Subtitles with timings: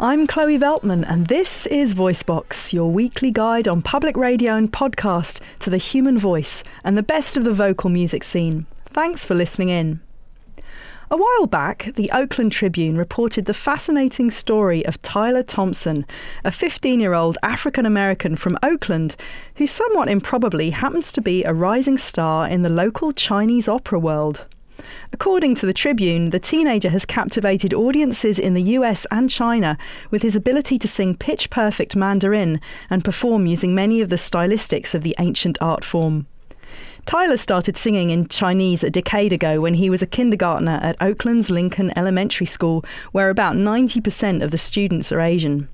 [0.00, 5.40] I'm Chloe Veltman, and this is Voicebox, your weekly guide on public radio and podcast
[5.58, 8.66] to the human voice and the best of the vocal music scene.
[8.90, 9.98] Thanks for listening in.
[11.10, 16.06] A while back, the Oakland Tribune reported the fascinating story of Tyler Thompson,
[16.44, 19.16] a 15 year old African American from Oakland
[19.56, 24.46] who somewhat improbably happens to be a rising star in the local Chinese opera world.
[25.12, 29.76] According to the Tribune, the teenager has captivated audiences in the US and China
[30.10, 32.60] with his ability to sing pitch perfect Mandarin
[32.90, 36.26] and perform using many of the stylistics of the ancient art form.
[37.06, 41.50] Tyler started singing in Chinese a decade ago when he was a kindergartner at Oakland's
[41.50, 45.68] Lincoln Elementary School, where about 90% of the students are Asian.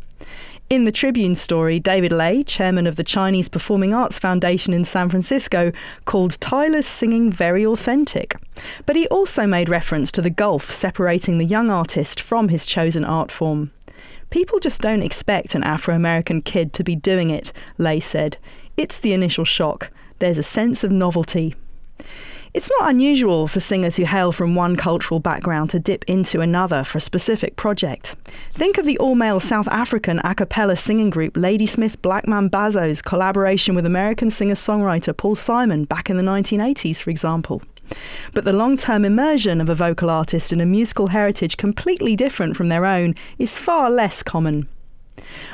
[0.71, 5.11] In the Tribune story, David Lay, chairman of the Chinese Performing Arts Foundation in San
[5.11, 5.73] Francisco,
[6.07, 8.35] called Tyler's singing very authentic.
[8.87, 13.05] But he also made reference to the gulf separating the young artist from his chosen
[13.05, 13.73] art form.
[14.31, 18.39] People just don't expect an Afro American kid to be doing it, Lay said.
[18.77, 19.91] It's the initial shock.
[20.19, 21.55] There's a sense of novelty.
[22.55, 26.85] It's not unusual for singers who hail from one cultural background to dip into another
[26.85, 28.15] for a specific project.
[28.51, 33.75] Think of the all male South African a cappella singing group Ladysmith Black Mambazo's collaboration
[33.75, 37.61] with American singer songwriter Paul Simon back in the 1980s, for example.
[38.35, 42.57] But the long term immersion of a vocal artist in a musical heritage completely different
[42.57, 44.69] from their own is far less common.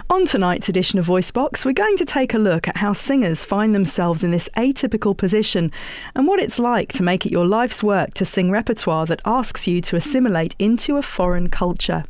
[0.09, 3.75] On tonight's edition of Voicebox, we're going to take a look at how singers find
[3.75, 5.71] themselves in this atypical position
[6.15, 9.67] and what it's like to make it your life's work to sing repertoire that asks
[9.67, 12.05] you to assimilate into a foreign culture.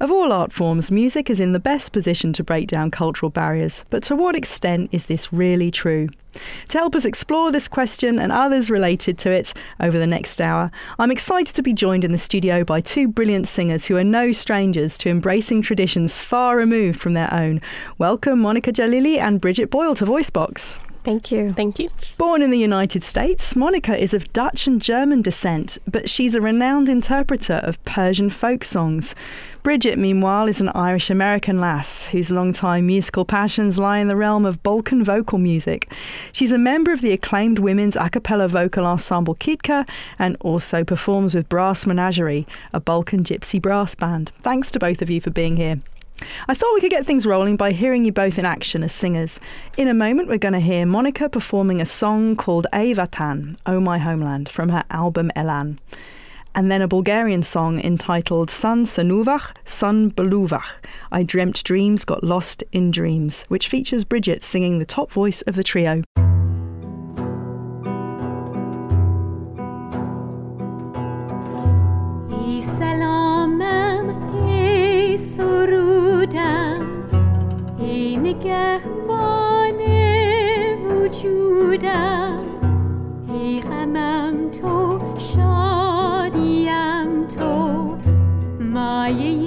[0.00, 3.84] Of all art forms, music is in the best position to break down cultural barriers,
[3.90, 6.08] but to what extent is this really true?
[6.68, 10.70] To help us explore this question and others related to it over the next hour,
[11.00, 14.30] I'm excited to be joined in the studio by two brilliant singers who are no
[14.30, 17.60] strangers to embracing traditions far removed from their own.
[17.98, 20.78] Welcome, Monica Jalili and Bridget Boyle to Voicebox.
[21.04, 21.52] Thank you.
[21.52, 21.88] Thank you.
[22.18, 26.40] Born in the United States, Monica is of Dutch and German descent, but she's a
[26.40, 29.14] renowned interpreter of Persian folk songs.
[29.62, 34.44] Bridget, meanwhile, is an Irish American lass whose long-time musical passions lie in the realm
[34.44, 35.90] of Balkan vocal music.
[36.32, 39.88] She's a member of the acclaimed women's a cappella vocal ensemble Kitka
[40.18, 44.32] and also performs with Brass Menagerie, a Balkan gypsy brass band.
[44.40, 45.78] Thanks to both of you for being here.
[46.48, 49.40] I thought we could get things rolling by hearing you both in action as singers.
[49.76, 53.80] In a moment, we're going to hear Monica performing a song called Ey Vatan, Oh
[53.80, 55.78] My Homeland, from her album Elan.
[56.54, 60.64] And then a Bulgarian song entitled Sun Sanuvach, Sun Beluvach,
[61.12, 65.54] I Dreamt Dreams Got Lost in Dreams, which features Bridget singing the top voice of
[65.54, 66.02] the trio.
[78.38, 79.80] نگهبان
[80.84, 82.40] وجودم.
[83.28, 87.96] ای غمم تو شادیم تو.
[88.60, 89.37] مایه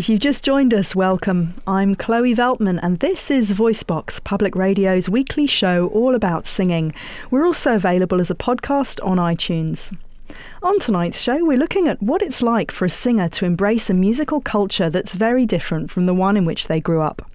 [0.00, 1.52] If you've just joined us, welcome.
[1.66, 6.94] I'm Chloe Veltman, and this is Voicebox, Public Radio's weekly show all about singing.
[7.30, 9.94] We're also available as a podcast on iTunes.
[10.62, 13.94] On tonight's show, we're looking at what it's like for a singer to embrace a
[13.94, 17.30] musical culture that's very different from the one in which they grew up.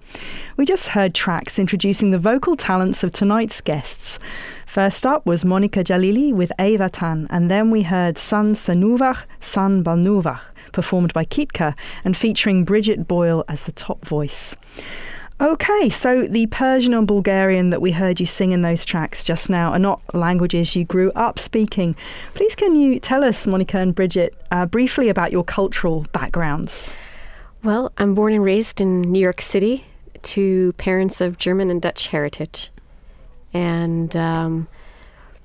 [0.56, 4.18] We just heard tracks introducing the vocal talents of tonight's guests.
[4.66, 9.84] First up was Monica Jalili with Ey Vatan, and then we heard San Sanuvach, San
[9.84, 10.40] Balnuvach,
[10.76, 11.74] performed by Kitka
[12.04, 14.54] and featuring Bridget Boyle as the top voice.
[15.40, 19.48] Okay, so the Persian and Bulgarian that we heard you sing in those tracks just
[19.48, 21.96] now are not languages you grew up speaking.
[22.34, 26.92] Please, can you tell us, Monica and Bridget, uh, briefly about your cultural backgrounds?
[27.64, 29.86] Well, I'm born and raised in New York City
[30.24, 32.70] to parents of German and Dutch heritage.
[33.54, 34.68] And um,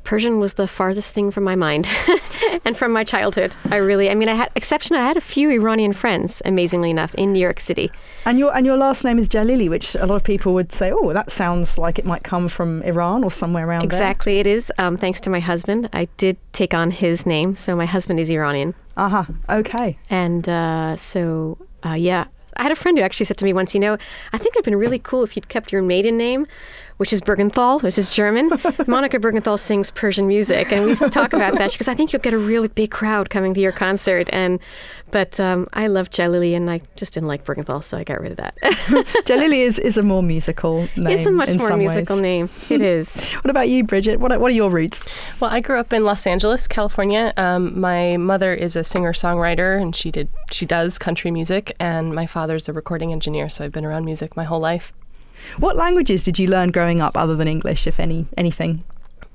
[0.04, 1.88] Persian was the farthest thing from my mind
[2.66, 3.56] and from my childhood.
[3.70, 7.14] I really, I mean, I had, exception, I had a few Iranian friends, amazingly enough,
[7.16, 7.92] in New York City.
[8.26, 10.92] And your and your last name is Jalili, which a lot of people would say,
[10.92, 14.72] oh, that sounds like it might come from Iran or somewhere around Exactly, it is.
[14.78, 15.90] Um, thanks to my husband.
[15.94, 17.56] I did take on his name.
[17.56, 18.72] So my husband is Iranian.
[18.96, 19.06] there.
[19.06, 19.26] Uh huh.
[19.50, 19.98] Okay.
[20.10, 22.26] And uh, so, uh, yeah,
[22.58, 23.98] I had a friend who actually said to me once, you know,
[24.34, 26.46] I think it'd been really cool if you'd kept your maiden name,
[27.02, 28.52] which is Bergenthal, which is German.
[28.88, 31.72] Monica Bergenthal sings Persian music, and we used to talk about that.
[31.72, 34.30] She goes, I think you'll get a really big crowd coming to your concert.
[34.32, 34.60] And
[35.10, 38.34] but um, I love Jalili, and I just didn't like Bergenthal, so I got rid
[38.34, 38.56] of that.
[39.26, 41.08] Jalili is, is a more musical name.
[41.08, 42.22] it's a much in more musical ways.
[42.22, 42.50] name.
[42.70, 43.20] It is.
[43.34, 44.20] What about you, Bridget?
[44.20, 45.04] What are, what are your roots?
[45.40, 47.34] Well, I grew up in Los Angeles, California.
[47.36, 52.28] Um, my mother is a singer-songwriter, and she did she does country music, and my
[52.28, 53.50] father's a recording engineer.
[53.50, 54.94] So I've been around music my whole life.
[55.58, 58.84] What languages did you learn growing up other than English, if any anything?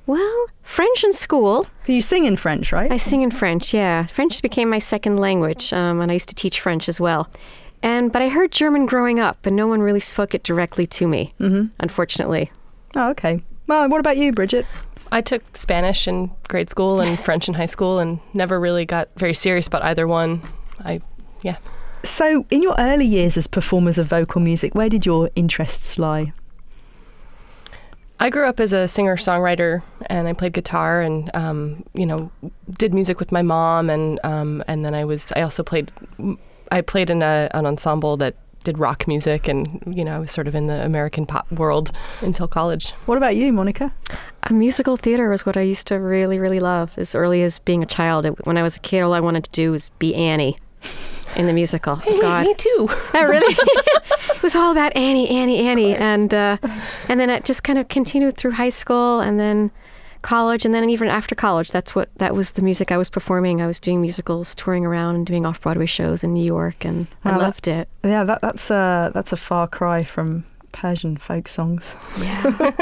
[0.06, 1.67] Well, French in school.
[1.87, 2.91] You sing in French, right?
[2.91, 4.06] I sing in French, yeah.
[4.06, 7.29] French became my second language, um, and I used to teach French as well.
[7.82, 11.08] And but I heard German growing up, and no one really spoke it directly to
[11.08, 11.67] me, mm-hmm.
[11.81, 12.50] unfortunately.
[12.94, 13.43] oh, okay.
[13.67, 14.64] Well, what about you, Bridget?
[15.12, 19.09] I took Spanish in grade school and French in high school, and never really got
[19.17, 20.41] very serious about either one.
[20.81, 21.00] I,
[21.43, 21.59] yeah.
[22.06, 26.32] So, in your early years as performers of vocal music, where did your interests lie?
[28.20, 32.31] I grew up as a singer songwriter, and I played guitar, and um, you know,
[32.79, 35.91] did music with my mom, and um, and then I was I also played
[36.70, 40.32] I played in a, an ensemble that did rock music, and you know, I was
[40.32, 42.93] sort of in the American pop world until college.
[43.06, 43.93] What about you, Monica?
[44.44, 47.82] A musical theater was what I used to really, really love as early as being
[47.82, 48.25] a child.
[48.26, 50.56] It- When I was a kid, all I wanted to do was be Annie
[51.37, 51.97] in the musical.
[52.21, 52.88] God, Me too.
[53.15, 53.55] Oh, really?
[54.35, 56.56] it was all about Annie, Annie, Annie, and uh,
[57.09, 59.71] and then it just kind of continued through high school, and then
[60.23, 61.71] college, and then even after college.
[61.71, 63.61] That's what that was the music I was performing.
[63.62, 67.06] I was doing musicals, touring around, and doing off Broadway shows in New York, and
[67.25, 67.88] I Wow, that- loved it.
[68.05, 71.94] Yeah, that, that's a that's a far cry from Persian folk songs.
[72.21, 72.43] Yeah,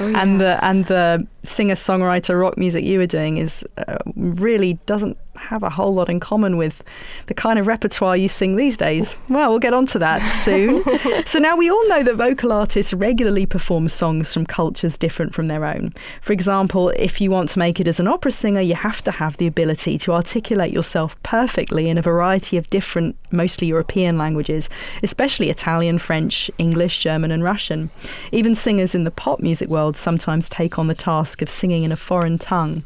[0.00, 5.18] and the and the singer songwriter rock music you were doing is uh, really doesn't
[5.42, 6.82] have a whole lot in common with
[7.26, 9.14] the kind of repertoire you sing these days.
[9.28, 10.82] Well, we'll get onto that soon.
[11.26, 15.46] so now we all know that vocal artists regularly perform songs from cultures different from
[15.46, 15.92] their own.
[16.20, 19.10] For example, if you want to make it as an opera singer, you have to
[19.10, 24.68] have the ability to articulate yourself perfectly in a variety of different, mostly European languages,
[25.02, 27.90] especially Italian, French, English, German, and Russian.
[28.30, 31.92] Even singers in the pop music world sometimes take on the task of singing in
[31.92, 32.84] a foreign tongue.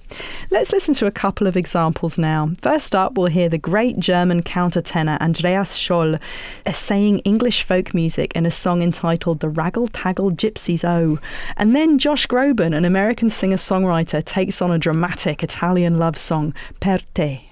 [0.51, 2.46] Let's listen to a couple of examples now.
[2.55, 6.19] First up, we'll hear the great German countertenor Andreas Scholl uh,
[6.65, 11.19] essaying English folk music in a song entitled The Raggle Taggle Gypsies O.
[11.57, 16.55] And then Josh Groban, an American singer songwriter, takes on a dramatic Italian love song,
[16.81, 17.51] Per te.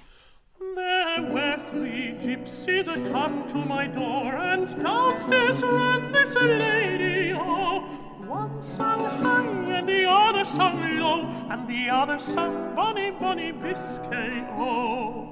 [0.75, 7.33] There were three gypsies come to my door, and downstairs ran this lady.
[7.33, 8.04] Oh,
[8.35, 14.33] one sang high, and the other sang low, and the other sang Bonnie, Bonnie Biscay.
[14.51, 15.31] Oh.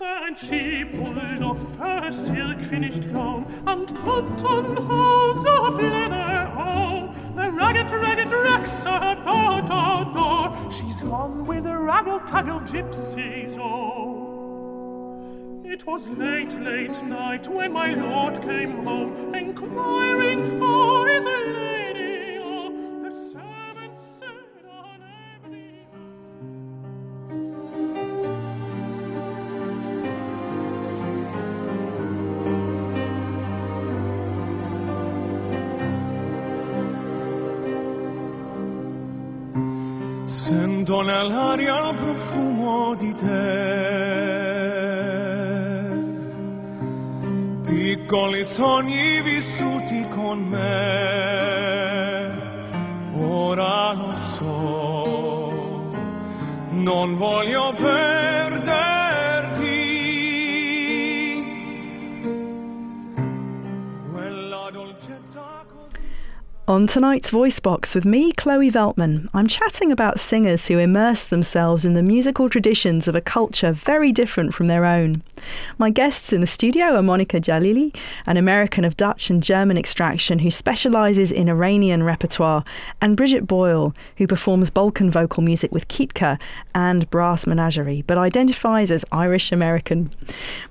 [0.00, 6.52] Then she pulled off her silk finished gown and put on hose of leather.
[6.58, 10.70] Oh, the ragged, ragged Rex about our door.
[10.70, 13.56] She's gone with the raggle taggle gypsies.
[13.58, 14.25] Oh,
[15.68, 22.38] it was late, late night when my lord came home, inquiring for his lady.
[22.42, 22.70] Oh,
[23.02, 25.02] the servant said on
[25.34, 25.86] every
[40.26, 44.35] Sento nell'aria il profumo di te.
[47.66, 52.30] Piccoli sogni vissuti con me.
[53.18, 55.90] Ora lo so.
[56.70, 58.65] non voglio perderti.
[66.68, 71.84] On tonight's Voice Box with me, Chloe Veltman, I'm chatting about singers who immerse themselves
[71.84, 75.22] in the musical traditions of a culture very different from their own.
[75.78, 77.94] My guests in the studio are Monica Jalili,
[78.26, 82.64] an American of Dutch and German extraction who specialises in Iranian repertoire,
[83.00, 86.36] and Bridget Boyle, who performs Balkan vocal music with Kitka
[86.74, 90.10] and Brass Menagerie, but identifies as Irish American.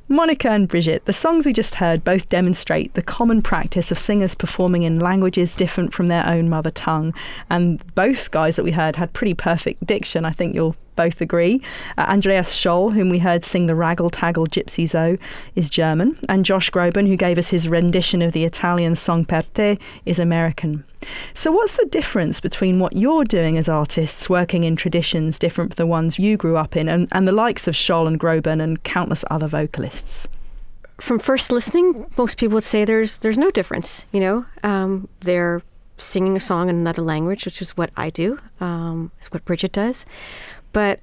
[0.08, 4.36] Monica and Bridget, the songs we just heard both demonstrate the common practice of singers
[4.36, 7.14] performing in languages different from their own mother tongue.
[7.50, 11.62] And both guys that we heard had pretty perfect diction, I think you'll both agree.
[11.98, 15.18] Uh, Andreas Scholl, whom we heard sing the Raggle Taggle Gypsies O,
[15.56, 19.42] is German, and Josh Groban, who gave us his rendition of the Italian song Per
[19.42, 20.84] te, is American.
[21.34, 25.76] So, what's the difference between what you're doing as artists, working in traditions different from
[25.76, 28.84] the ones you grew up in, and, and the likes of Scholl and Groban and
[28.84, 30.28] countless other vocalists?
[31.00, 34.06] From first listening, most people would say there's there's no difference.
[34.12, 35.62] You know, um, they're
[35.98, 38.40] singing a song in another language, which is what I do.
[38.60, 40.06] Um, is what Bridget does,
[40.72, 41.00] but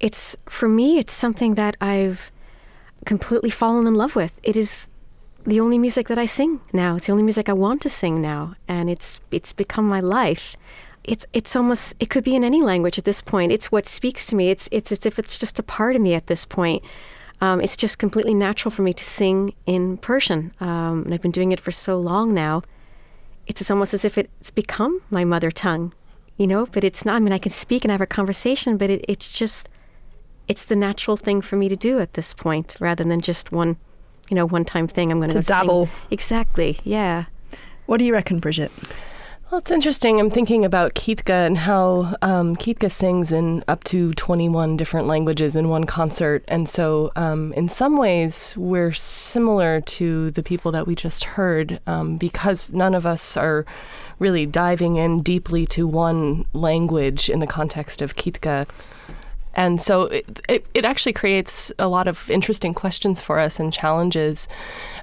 [0.00, 2.30] it's for me, it's something that I've
[3.04, 4.38] completely fallen in love with.
[4.42, 4.88] It is
[5.46, 6.96] the only music that I sing now.
[6.96, 10.56] It's the only music I want to sing now, and it's it's become my life.
[11.04, 13.52] It's it's almost it could be in any language at this point.
[13.52, 14.50] It's what speaks to me.
[14.50, 16.82] It's it's as if it's just a part of me at this point.
[17.42, 21.30] Um, it's just completely natural for me to sing in Persian, um, and I've been
[21.30, 22.62] doing it for so long now.
[23.58, 25.92] It's almost as if it's become my mother tongue,
[26.36, 26.66] you know.
[26.66, 27.16] But it's not.
[27.16, 29.68] I mean, I can speak and have a conversation, but it, it's just
[30.48, 33.76] it's the natural thing for me to do at this point, rather than just one,
[34.28, 35.10] you know, one-time thing.
[35.12, 35.56] I'm going To go sing.
[35.58, 35.88] dabble.
[36.10, 36.80] Exactly.
[36.84, 37.24] Yeah.
[37.86, 38.70] What do you reckon, Bridget?
[39.50, 40.20] Well, it's interesting.
[40.20, 45.56] I'm thinking about Kitka and how um, Kitka sings in up to 21 different languages
[45.56, 46.44] in one concert.
[46.46, 51.80] And so, um, in some ways, we're similar to the people that we just heard
[51.88, 53.66] um, because none of us are
[54.20, 58.68] really diving in deeply to one language in the context of Kitka.
[59.54, 63.72] And so it, it, it actually creates a lot of interesting questions for us and
[63.72, 64.46] challenges.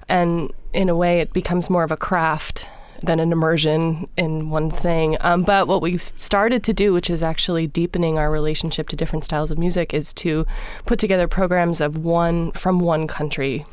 [0.07, 2.65] And in a way, it becomes more of a craft
[3.03, 5.17] than an immersion in one thing.
[5.21, 9.23] Um, but what we've started to do, which is actually deepening our relationship to different
[9.23, 10.45] styles of music, is to
[10.85, 13.65] put together programs of one from one country.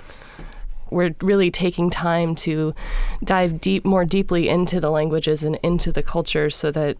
[0.90, 2.74] We're really taking time to
[3.24, 6.96] dive deep, more deeply into the languages and into the cultures, so that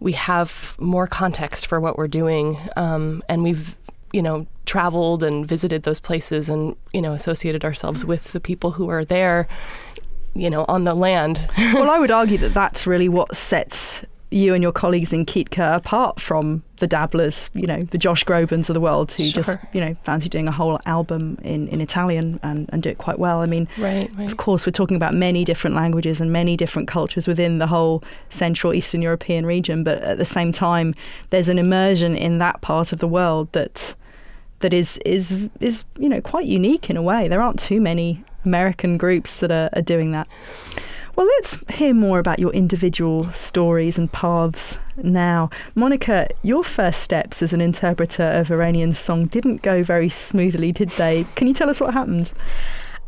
[0.00, 2.58] we have more context for what we're doing.
[2.76, 3.76] Um, and we've,
[4.12, 8.72] you know, traveled and visited those places and, you know, associated ourselves with the people
[8.72, 9.46] who are there,
[10.34, 11.48] you know, on the land.
[11.58, 15.74] well, I would argue that that's really what sets you and your colleagues in Kitka
[15.74, 19.80] apart from the dabblers, you know, the Josh Grobans of the world who just, you
[19.80, 23.40] know, fancy doing a whole album in, in Italian and, and do it quite well.
[23.40, 27.26] I mean, right, of course, we're talking about many different languages and many different cultures
[27.26, 30.94] within the whole Central Eastern European region, but at the same time,
[31.30, 33.96] there's an immersion in that part of the world that
[34.60, 37.28] that is is is you know quite unique in a way.
[37.28, 40.28] There aren't too many American groups that are, are doing that.
[41.16, 45.50] Well, let's hear more about your individual stories and paths now.
[45.74, 50.88] Monica, your first steps as an interpreter of Iranian song didn't go very smoothly, did
[50.90, 51.26] they?
[51.34, 52.32] Can you tell us what happened?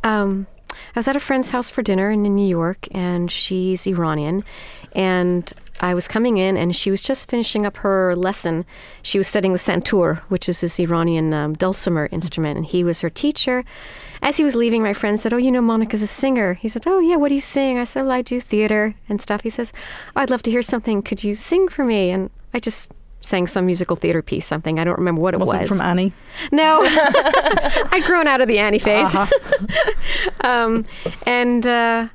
[0.04, 0.46] Um,
[0.94, 4.44] I was at a friend's house for dinner in New York, and she's Iranian.
[4.94, 5.50] And
[5.82, 8.64] I was coming in, and she was just finishing up her lesson.
[9.02, 13.00] She was studying the santur, which is this Iranian um, dulcimer instrument, and he was
[13.00, 13.64] her teacher.
[14.22, 16.84] As he was leaving, my friend said, "Oh, you know, Monica's a singer." He said,
[16.86, 17.16] "Oh, yeah.
[17.16, 19.72] What do you sing?" I said, "Well, I do theater and stuff." He says,
[20.14, 21.02] oh, "I'd love to hear something.
[21.02, 24.78] Could you sing for me?" And I just sang some musical theater piece, something.
[24.78, 25.62] I don't remember what it Was was.
[25.62, 26.12] it from Annie?
[26.50, 29.14] No, I'd grown out of the Annie phase.
[30.42, 30.84] um,
[31.26, 32.08] and uh,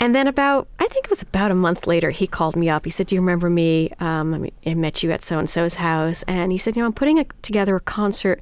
[0.00, 2.84] and then about I think it was about a month later, he called me up.
[2.84, 3.90] He said, "Do you remember me?
[4.00, 6.92] Um, I, met you at so and so's house." And he said, "You know, I'm
[6.92, 8.40] putting a, together a concert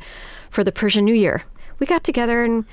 [0.51, 1.45] for the Persian New Year."
[1.79, 2.65] We got together and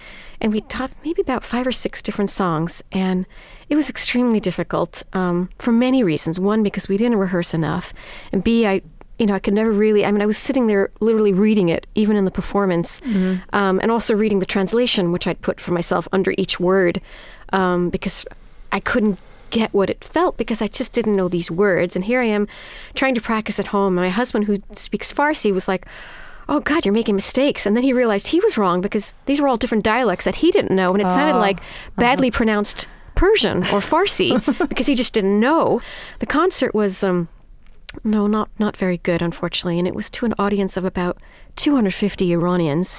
[0.41, 3.25] and we taught maybe about five or six different songs, and
[3.69, 6.39] it was extremely difficult um, for many reasons.
[6.39, 7.93] One, because we didn't rehearse enough,
[8.31, 8.81] and B, I
[9.19, 10.05] you know, I could never really.
[10.05, 12.99] I mean, I was sitting there literally reading it, even in the performance,
[13.53, 16.99] um, and also reading the translation, which I'd put for myself under each word,
[17.53, 18.25] um, because
[18.73, 19.19] I couldn't
[19.51, 21.95] get what it felt because I just didn't know these words.
[21.95, 22.47] And here I am,
[22.95, 23.95] trying to practice at home.
[23.95, 25.85] My husband, who speaks Farsi, was like.
[26.49, 27.65] Oh God, you're making mistakes.
[27.65, 30.51] And then he realized he was wrong because these were all different dialects that he
[30.51, 31.61] didn't know, and it sounded like
[31.95, 35.81] badly pronounced Persian or Farsi because he just didn't know.
[36.19, 37.29] The concert was um,
[38.03, 39.79] No, not not very good, unfortunately.
[39.79, 41.17] And it was to an audience of about
[41.55, 42.97] 250 Iranians,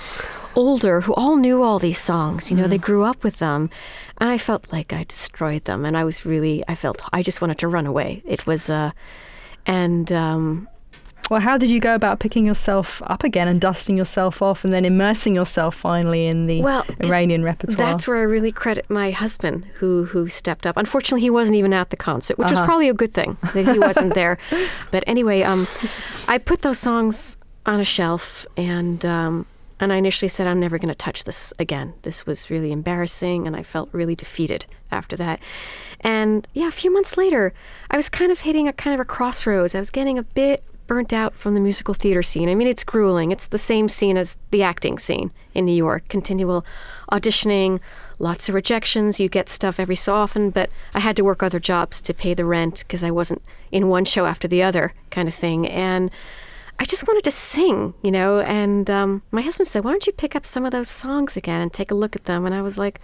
[0.57, 2.51] older, who all knew all these songs.
[2.51, 3.71] You know, they grew up with them,
[4.19, 5.85] and I felt like I destroyed them.
[5.85, 8.23] And I was really, I felt, I just wanted to run away.
[8.27, 8.91] It was, uh,
[9.67, 10.69] and um,
[11.31, 14.73] Well, how did you go about picking yourself up again and dusting yourself off and
[14.73, 17.77] then immersing yourself finally in the Well, Iranian repertoire?
[17.93, 20.77] That's where I really credit my husband, who who stepped up.
[20.77, 22.67] Unfortunately, he wasn't even at the concert, which was Uh-huh.
[22.67, 24.37] probably a good thing that he wasn't there.
[24.91, 25.67] But anyway, um,
[26.29, 29.47] I put those songs on a shelf, and um,
[29.81, 31.95] and I initially said I'm never going to touch this again.
[32.03, 35.41] This was really embarrassing, and I felt really defeated after that.
[36.01, 37.53] And yeah, a few months later,
[37.91, 39.75] I was kind of hitting a kind of a crossroads.
[39.75, 42.49] I was getting a bit burnt out from the musical theater scene.
[42.49, 43.33] I mean, it's grueling.
[43.33, 46.09] It's the same scene as the acting scene in New York.
[46.09, 46.65] Continual
[47.11, 47.81] auditioning,
[48.19, 49.19] lots of rejections.
[49.19, 52.35] You get stuff every so often, but I had to work other jobs to pay
[52.35, 55.67] the rent because I wasn't in one show after the other kind of thing.
[55.67, 56.11] And
[56.79, 58.41] I just wanted to sing, you know.
[58.41, 61.61] And um, my husband said, "Why don't you pick up some of those songs again
[61.61, 63.01] and take a look at them?" And I was like,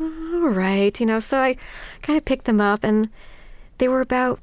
[0.00, 1.20] "All right," you know.
[1.20, 1.56] So I
[2.02, 3.08] kind of picked them up, and
[3.78, 4.40] they were about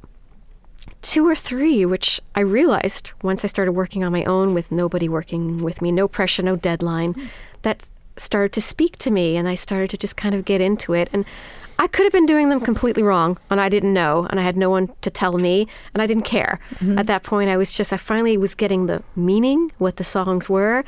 [1.01, 5.07] two or three, which I realized once I started working on my own with nobody
[5.07, 7.29] working with me, no pressure, no deadline,
[7.61, 10.93] that started to speak to me, and I started to just kind of get into
[10.93, 11.09] it.
[11.13, 11.25] And
[11.79, 14.57] I could have been doing them completely wrong, and I didn't know, and I had
[14.57, 16.60] no one to tell me, and I didn't care.
[16.98, 20.50] At that point, I was just, I finally was getting the meaning, what the songs
[20.50, 20.84] were,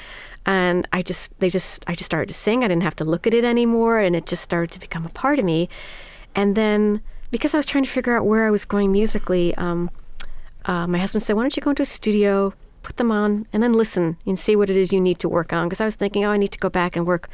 [0.46, 2.64] and I just, they just, I just started to sing.
[2.64, 5.10] I didn't have to look at it anymore, and it just started to become a
[5.10, 5.70] part of me.
[6.34, 9.92] And then, because I was trying to figure out where I was going musically, um,
[10.66, 13.62] uh, my husband said, "Why don't you go into a studio, put them on, and
[13.62, 15.96] then listen and see what it is you need to work on?" Because I was
[15.96, 17.30] thinking, "Oh, I need to go back and work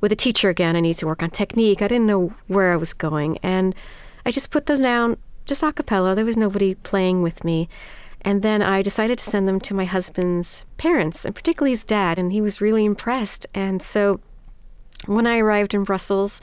[0.00, 0.76] with a teacher again.
[0.76, 3.74] I need to work on technique." I didn't know where I was going, and
[4.24, 5.16] I just put them down
[5.46, 6.14] just a cappella.
[6.14, 7.68] There was nobody playing with me.
[8.22, 12.18] And then I decided to send them to my husband's parents, and particularly his dad,
[12.18, 13.46] and he was really impressed.
[13.54, 14.20] And so
[15.06, 16.40] when I arrived in Brussels,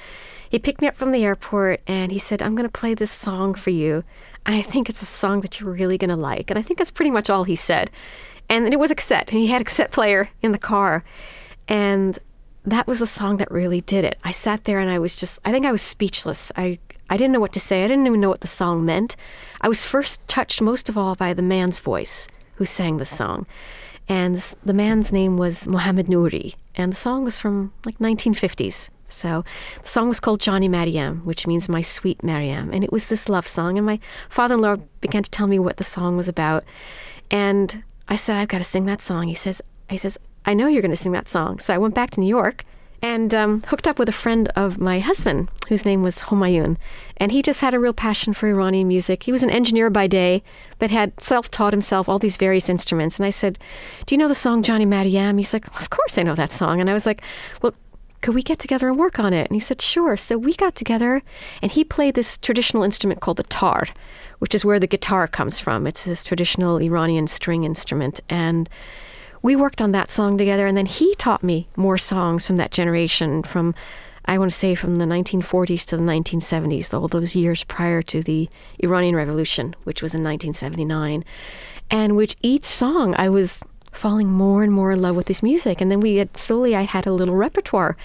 [0.49, 3.11] he picked me up from the airport and he said, I'm going to play this
[3.11, 4.03] song for you.
[4.45, 6.49] And I think it's a song that you're really going to like.
[6.49, 7.91] And I think that's pretty much all he said.
[8.49, 11.03] And it was a cassette, and he had a cassette player in the car.
[11.67, 12.17] And
[12.63, 14.17] that was the song that really did it.
[14.23, 16.51] I sat there and I was just, I think I was speechless.
[16.55, 16.79] I,
[17.09, 17.83] I didn't know what to say.
[17.83, 19.15] I didn't even know what the song meant.
[19.61, 23.47] I was first touched most of all by the man's voice who sang the song.
[24.09, 26.55] And the man's name was Mohammed Nouri.
[26.75, 28.89] And the song was from like 1950s.
[29.09, 29.45] So
[29.81, 32.73] the song was called Johnny Mariam, which means my sweet Mariam.
[32.73, 33.77] And it was this love song.
[33.77, 36.65] And my father in law began to tell me what the song was about.
[37.31, 39.27] And I said, I've got to sing that song.
[39.27, 41.59] He says, he says, I know you're going to sing that song.
[41.59, 42.63] So I went back to New York
[43.01, 46.77] and um, hooked up with a friend of my husband, whose name was Homayun.
[47.17, 49.23] And he just had a real passion for Iranian music.
[49.23, 50.41] He was an engineer by day,
[50.79, 53.19] but had self taught himself all these various instruments.
[53.19, 53.59] And I said,
[54.05, 55.37] Do you know the song Johnny Mariam?
[55.37, 56.81] He's like, Of course I know that song.
[56.81, 57.21] And I was like,
[57.61, 57.75] Well,
[58.21, 59.47] could we get together and work on it?
[59.47, 60.17] And he said, Sure.
[60.17, 61.21] So we got together,
[61.61, 63.87] and he played this traditional instrument called the tar,
[64.39, 65.87] which is where the guitar comes from.
[65.87, 68.19] It's this traditional Iranian string instrument.
[68.29, 68.69] And
[69.41, 72.71] we worked on that song together, and then he taught me more songs from that
[72.71, 73.75] generation, from
[74.25, 78.21] I want to say from the 1940s to the 1970s, all those years prior to
[78.21, 81.23] the Iranian Revolution, which was in 1979,
[81.89, 85.81] and which each song I was falling more and more in love with his music,
[85.81, 87.97] and then we had slowly I had a little repertoire,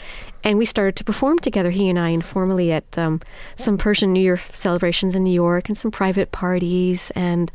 [0.43, 3.21] and we started to perform together, he and I, informally at um,
[3.57, 7.51] some Persian New Year celebrations in New York and some private parties, and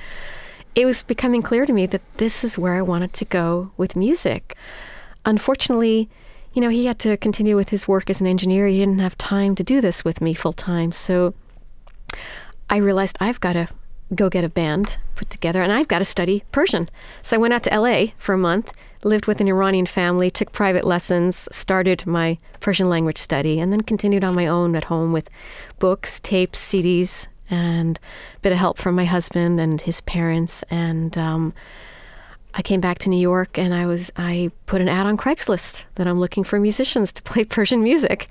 [0.76, 3.96] it was becoming clear to me that this is where I wanted to go with
[3.96, 4.56] music.
[5.26, 6.08] Unfortunately,
[6.54, 8.68] you know, he had to continue with his work as an engineer.
[8.68, 10.92] He didn't have time to do this with me full time.
[10.92, 11.34] So
[12.70, 13.68] I realized I've got to
[14.16, 16.90] go get a band put together and I've got to study Persian.
[17.22, 20.52] So I went out to LA for a month, lived with an Iranian family, took
[20.52, 25.14] private lessons, started my Persian language study, and then continued on my own at home
[25.14, 25.30] with
[25.80, 28.00] books, tapes, CDs, and
[28.36, 30.64] a bit of help from my husband and his parents.
[30.70, 31.54] And um,
[32.54, 35.84] I came back to New York and I was I put an ad on Craigslist
[35.96, 38.28] that I'm looking for musicians to play Persian music.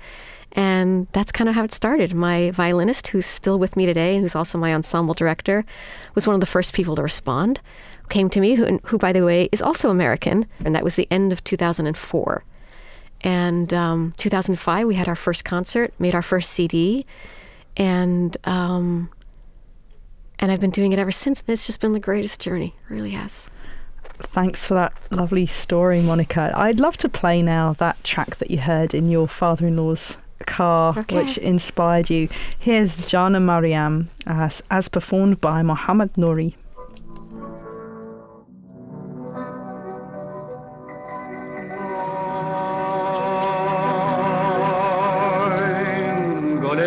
[0.53, 2.13] And that's kind of how it started.
[2.13, 5.65] My violinist, who's still with me today and who's also my ensemble director,
[6.15, 7.61] was one of the first people to respond.
[8.09, 11.07] Came to me, who, who by the way, is also American, and that was the
[11.11, 12.43] end of 2004.
[13.21, 17.05] And um, 2005, we had our first concert, made our first CD,
[17.75, 19.09] and um,
[20.39, 21.41] and I've been doing it ever since.
[21.41, 22.75] And it's just been the greatest journey.
[22.89, 23.49] It really has.
[24.19, 26.51] Thanks for that lovely story, Monica.
[26.55, 30.15] I'd love to play now that track that you heard in your father in law's
[30.45, 31.15] car okay.
[31.15, 32.29] which inspired you.
[32.59, 36.55] Here's Jana Mariam as, as performed by Mohammad Nouri.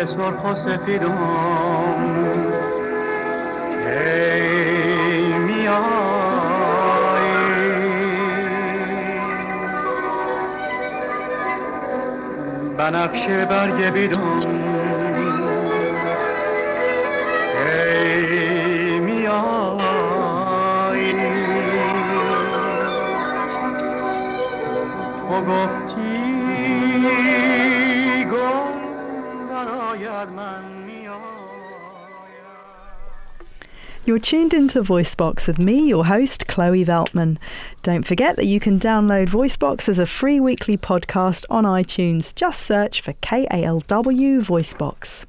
[0.05, 1.01] سرخ و سفید
[12.80, 14.40] بنفشه برگ بیدم
[17.66, 19.86] ای میایی
[25.28, 25.79] تو گفتی
[34.11, 37.37] You're tuned into VoiceBox with me, your host, Chloe Veltman.
[37.81, 42.35] Don't forget that you can download VoiceBox as a free weekly podcast on iTunes.
[42.35, 45.23] Just search for KALW VoiceBox.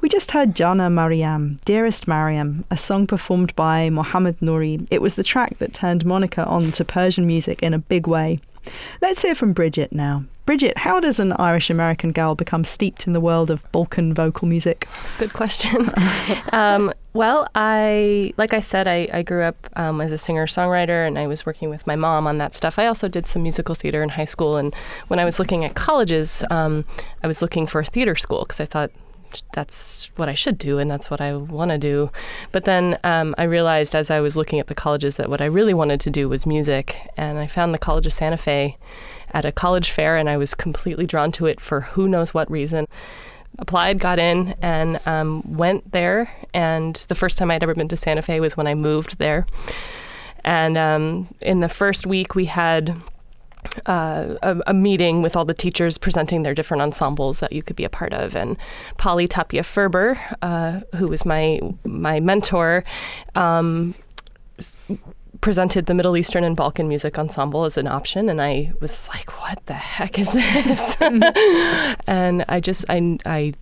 [0.00, 4.84] We just heard Jana Mariam, Dearest Mariam, a song performed by Mohammed Nouri.
[4.90, 8.40] It was the track that turned Monica on to Persian music in a big way.
[9.00, 10.24] Let's hear from Bridget now.
[10.48, 14.48] Bridget, how does an Irish American girl become steeped in the world of Balkan vocal
[14.48, 14.88] music?
[15.18, 15.90] Good question.
[16.52, 21.06] um, well, I, like I said, I, I grew up um, as a singer songwriter
[21.06, 22.78] and I was working with my mom on that stuff.
[22.78, 24.56] I also did some musical theater in high school.
[24.56, 24.74] And
[25.08, 26.86] when I was looking at colleges, um,
[27.22, 28.90] I was looking for a theater school because I thought
[29.52, 32.10] that's what I should do and that's what I want to do.
[32.52, 35.46] But then um, I realized as I was looking at the colleges that what I
[35.46, 36.96] really wanted to do was music.
[37.16, 38.76] And I found the College of Santa Fe
[39.32, 42.50] at a college fair and I was completely drawn to it for who knows what
[42.50, 42.86] reason.
[43.58, 46.30] Applied, got in, and um, went there.
[46.54, 49.46] And the first time I'd ever been to Santa Fe was when I moved there.
[50.44, 52.94] And um, in the first week, we had
[53.86, 57.76] uh, a, a meeting with all the teachers presenting their different ensembles that you could
[57.76, 58.34] be a part of.
[58.34, 58.56] And
[58.96, 62.84] Polly Tapia Ferber, uh, who was my my mentor,
[63.34, 63.94] um,
[65.40, 69.40] presented the Middle Eastern and Balkan Music Ensemble as an option, and I was like,
[69.40, 70.96] "What the heck is this?"
[72.06, 73.54] and I just I I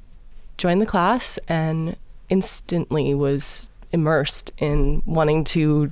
[0.59, 1.97] joined the class and
[2.29, 5.91] instantly was immersed in wanting to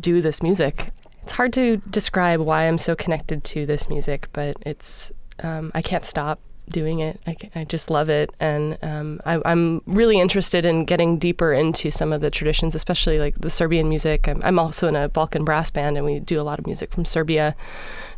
[0.00, 0.90] do this music.
[1.22, 5.82] It's hard to describe why I'm so connected to this music, but it's um, I
[5.82, 7.20] can't stop doing it.
[7.26, 11.90] I, I just love it, and um, I, I'm really interested in getting deeper into
[11.90, 14.28] some of the traditions, especially like the Serbian music.
[14.28, 16.92] I'm, I'm also in a Balkan brass band, and we do a lot of music
[16.92, 17.54] from Serbia,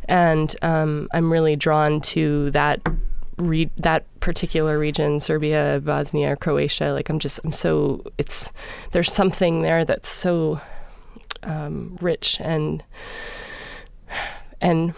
[0.07, 2.81] and um, I'm really drawn to that.
[3.37, 8.53] Re- that particular region, Serbia, Bosnia, Croatia, like I'm just, I'm so, it's,
[8.93, 10.61] there's something there that's so
[11.45, 12.83] um, rich and
[14.61, 14.93] and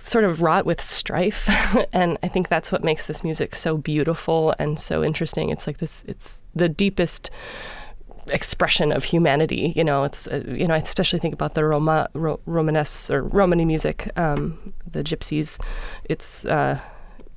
[0.00, 1.48] sort of wrought with strife.
[1.92, 5.50] And i think that's what makes this music so beautiful and so interesting.
[5.50, 7.30] It's like this it's the deepest
[8.28, 10.04] expression of humanity you know?
[10.04, 14.10] It's uh, you know i especially think about the roma Ro- romanesque or romani music
[14.16, 15.60] um, the gypsies.
[16.04, 16.78] It's uh,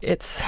[0.01, 0.41] it's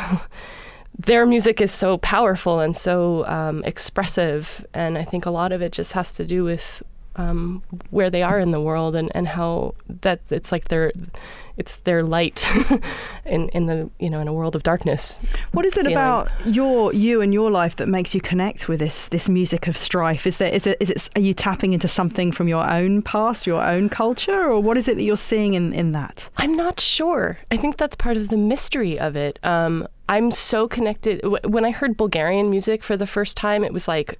[1.00, 5.62] their music is so powerful and so um, expressive, and I think a lot of
[5.62, 6.84] it just has to do with
[7.18, 10.92] um, where they are in the world and, and how that it's like their
[11.58, 12.48] it's their light
[13.26, 15.20] in in the you know in a world of darkness.
[15.52, 15.94] What is it feelings.
[15.94, 19.76] about your you and your life that makes you connect with this this music of
[19.76, 20.28] strife?
[20.28, 23.48] Is there is it is it are you tapping into something from your own past,
[23.48, 26.30] your own culture, or what is it that you're seeing in in that?
[26.38, 27.40] I'm not sure.
[27.52, 29.40] I think that's part of the mystery of it.
[29.44, 31.22] Um, I'm so connected.
[31.44, 34.20] When I heard Bulgarian music for the first time, it was like,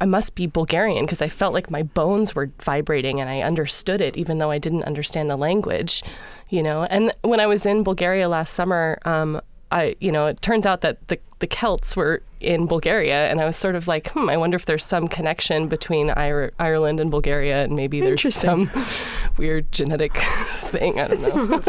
[0.00, 4.00] I, must be Bulgarian because I felt like my bones were vibrating and I understood
[4.00, 6.02] it, even though I didn't understand the language,
[6.48, 6.84] you know.
[6.84, 10.80] And when I was in Bulgaria last summer, um, I, you know, it turns out
[10.82, 14.36] that the the Celts were in Bulgaria, and I was sort of like, hmm, I
[14.36, 18.70] wonder if there's some connection between Ir- Ireland and Bulgaria, and maybe there's some
[19.36, 20.16] weird genetic
[20.72, 21.00] thing.
[21.00, 21.62] I don't know.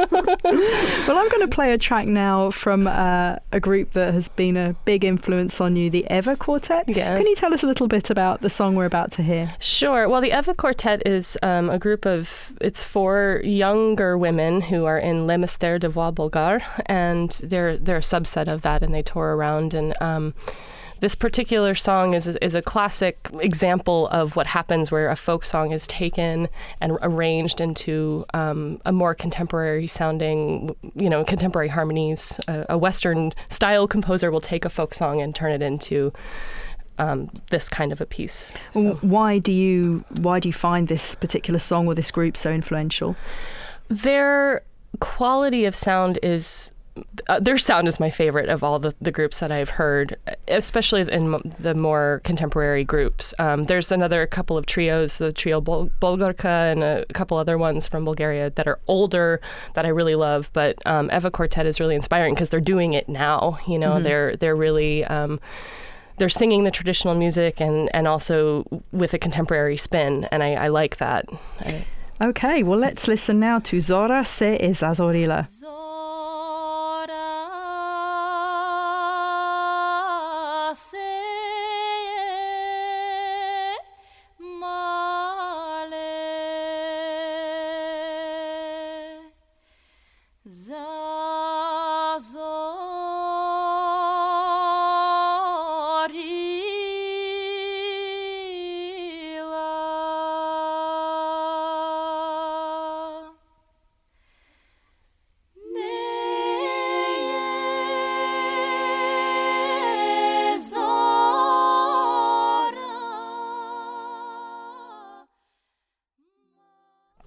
[1.08, 4.58] Well, I'm going to play a track now from uh, a group that has been
[4.58, 6.90] a big influence on you, the Eva Quartet.
[6.90, 7.16] Yeah.
[7.16, 9.56] Can you tell us a little bit about the song we're about to hear?
[9.60, 10.10] Sure.
[10.10, 14.98] Well, the Eva Quartet is um, a group of it's four younger women who are
[14.98, 19.02] in Le Mystère des Voix Bulgares, and they're they're a subset of that, and they
[19.02, 19.74] tour around.
[19.74, 20.34] And um,
[21.00, 25.72] this particular song is is a classic example of what happens where a folk song
[25.72, 26.48] is taken
[26.82, 32.40] and arranged into um, a more contemporary sounding, you know, contemporary harmonies.
[32.48, 36.12] A, a Western style composer will take a folk song and turn it into
[37.00, 38.54] um, this kind of a piece.
[38.72, 42.52] So- Why do you why do you find this particular song or this group so
[42.52, 43.16] influential?
[43.90, 44.64] their
[45.00, 46.74] quality of sound is
[47.28, 51.02] uh, their sound is my favorite of all the, the groups that I've heard, especially
[51.02, 53.34] in m- the more contemporary groups.
[53.40, 57.88] Um, there's another couple of trios, the trio Bul- Bulgarka and a couple other ones
[57.88, 59.40] from Bulgaria that are older
[59.76, 60.50] that I really love.
[60.54, 63.60] But um, Eva Quartet is really inspiring because they're doing it now.
[63.68, 65.40] You know, they're they're really um,
[66.18, 70.68] they're singing the traditional music and, and also with a contemporary spin, and I, I
[70.70, 71.26] like that.
[71.60, 71.86] I,
[72.20, 75.46] Okay, well, let's listen now to Zora se iz Azorila.
[75.48, 75.87] Zora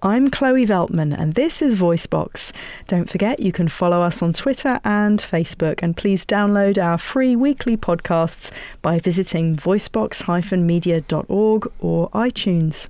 [0.03, 2.53] I'm Chloe Veltman, and this is VoiceBox.
[2.87, 7.35] Don't forget you can follow us on Twitter and Facebook, and please download our free
[7.35, 8.49] weekly podcasts
[8.81, 12.87] by visiting voicebox-media.org or iTunes.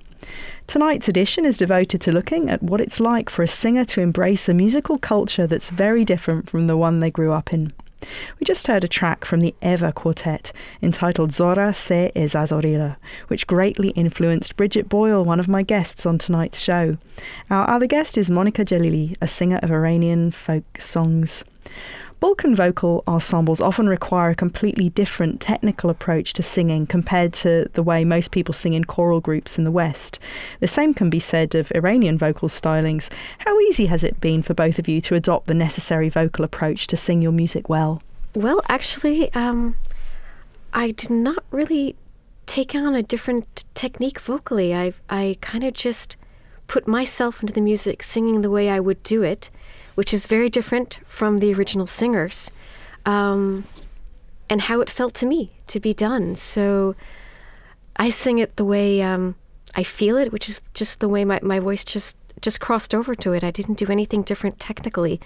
[0.66, 4.48] Tonight's edition is devoted to looking at what it's like for a singer to embrace
[4.48, 7.74] a musical culture that's very different from the one they grew up in.
[8.38, 12.96] We just heard a track from the Eva Quartet entitled Zora se iz Azorila,
[13.28, 16.98] which greatly influenced Bridget Boyle, one of my guests on tonight's show.
[17.50, 21.44] Our other guest is Monica Jalili, a singer of Iranian folk songs.
[22.22, 27.82] Balkan vocal ensembles often require a completely different technical approach to singing compared to the
[27.82, 30.20] way most people sing in choral groups in the West.
[30.60, 33.10] The same can be said of Iranian vocal stylings.
[33.38, 36.86] How easy has it been for both of you to adopt the necessary vocal approach
[36.86, 38.00] to sing your music well?
[38.36, 39.74] Well, actually, um,
[40.72, 41.96] I did not really
[42.46, 44.72] take on a different technique vocally.
[44.72, 46.16] I I kind of just
[46.68, 49.50] put myself into the music, singing the way I would do it,
[49.94, 52.50] which is very different from the original singers,
[53.06, 53.64] um,
[54.48, 56.36] and how it felt to me to be done.
[56.36, 56.94] So
[57.96, 59.34] I sing it the way um,
[59.74, 63.14] I feel it, which is just the way my, my voice just just crossed over
[63.14, 63.44] to it.
[63.44, 65.20] I didn't do anything different technically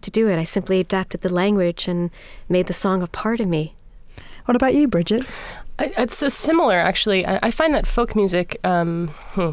[0.00, 0.38] to do it.
[0.38, 2.10] I simply adapted the language and
[2.48, 3.74] made the song a part of me.
[4.46, 5.24] What about you, Bridget?
[5.78, 7.26] I- It's similar, actually.
[7.26, 9.50] I, I find that folk music um, hmm,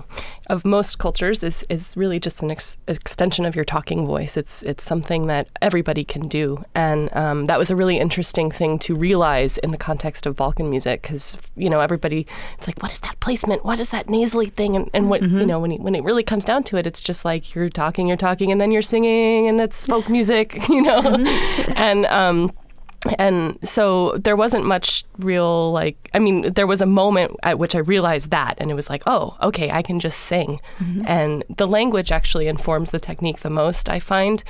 [0.48, 4.36] of most cultures is, is really just an ex- extension of your talking voice.
[4.38, 8.78] It's it's something that everybody can do, and um, that was a really interesting thing
[8.80, 12.28] to realize in the context of Balkan music, because you know everybody,
[12.58, 13.64] it's like, what is that placement?
[13.64, 14.76] What is that nasally thing?
[14.76, 17.02] And, and what you know when it, when it really comes down to it, it's
[17.02, 20.82] just like you're talking, you're talking, and then you're singing, and that's folk music, you
[20.82, 21.02] know,
[21.76, 22.06] and.
[22.08, 22.52] Um,
[23.18, 27.76] and so there wasn't much real like i mean there was a moment at which
[27.76, 30.60] i realized that and it was like oh okay i can just sing.
[31.06, 34.44] And the language actually informs the technique the most i find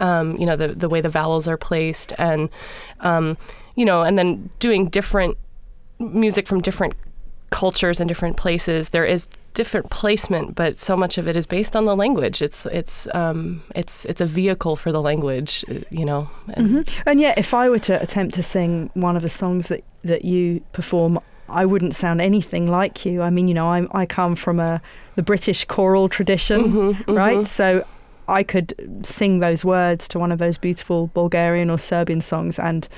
[0.00, 2.48] um, you know the, the way the vowels are placed and
[3.00, 3.36] um,
[3.74, 5.36] you know and then doing different
[5.98, 6.94] music from different
[7.50, 11.76] cultures and different places there is different placement but so much of it is based
[11.76, 16.04] on the language it's it's um, it's it's a vehicle for the language uh, you
[16.04, 19.68] know and And yet, if I were to attempt to sing one of the songs
[19.68, 23.22] that, that you perform, I wouldn't sound anything like you.
[23.22, 24.80] I mean, you know, I'm, I come from a
[25.16, 27.46] the British choral tradition, right?
[27.46, 27.84] So
[28.28, 32.88] I could sing those words to one of those beautiful Bulgarian or Serbian songs, and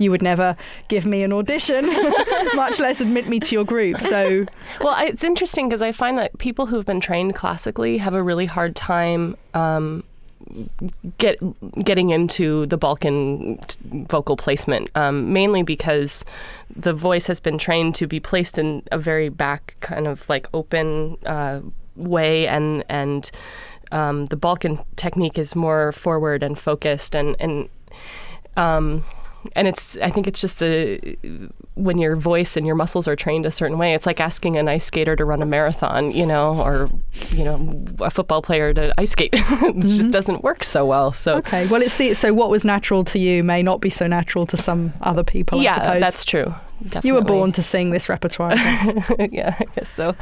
[0.00, 0.56] you would never
[0.88, 1.86] give me an audition,
[2.54, 4.00] much less admit me to your group.
[4.00, 4.46] So,
[4.80, 8.46] Well, it's interesting because I find that people who've been trained classically have a really
[8.46, 10.02] hard time um,
[11.18, 11.38] get
[11.84, 16.24] getting into the Balkan t- vocal placement, um, mainly because
[16.74, 20.48] the voice has been trained to be placed in a very back, kind of like
[20.54, 21.60] open uh,
[21.94, 23.30] way, and and
[23.92, 27.68] um, the Balkan technique is more forward and focused, and and
[28.56, 29.04] um,
[29.54, 31.16] and it's I think it's just a
[31.74, 33.94] when your voice and your muscles are trained a certain way.
[33.94, 36.90] It's like asking an ice skater to run a marathon, you know, or
[37.30, 39.30] you know, a football player to ice skate.
[39.34, 40.10] it just mm-hmm.
[40.10, 41.12] doesn't work so well.
[41.12, 41.66] So okay.
[41.66, 42.14] Well, it's see.
[42.14, 45.60] So, what was natural to you may not be so natural to some other people.
[45.60, 46.00] I yeah, suppose.
[46.00, 46.54] that's true.
[47.02, 48.56] You were born to sing this repertoire.
[49.30, 50.16] Yeah, I guess so.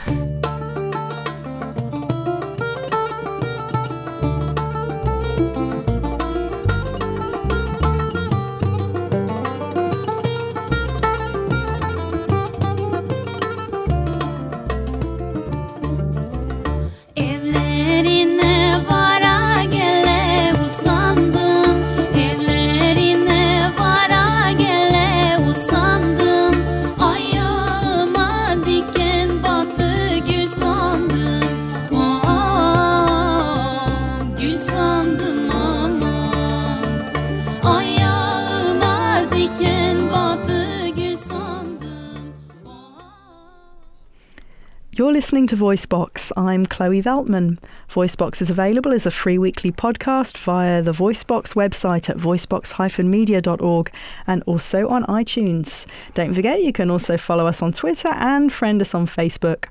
[45.38, 46.32] Listening to VoiceBox.
[46.36, 47.58] I'm Chloe Veltman.
[47.92, 53.92] VoiceBox is available as a free weekly podcast via the VoiceBox website at voicebox-media.org
[54.26, 55.86] and also on iTunes.
[56.14, 59.66] Don't forget you can also follow us on Twitter and friend us on Facebook.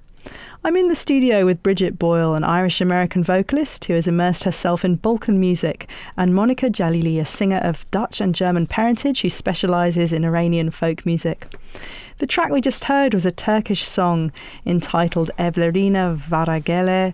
[0.63, 4.85] I'm in the studio with Bridget Boyle, an Irish American vocalist who has immersed herself
[4.85, 10.13] in Balkan music, and Monica Jalili, a singer of Dutch and German parentage who specialises
[10.13, 11.53] in Iranian folk music.
[12.19, 14.31] The track we just heard was a Turkish song
[14.65, 17.13] entitled Evlerina Varagele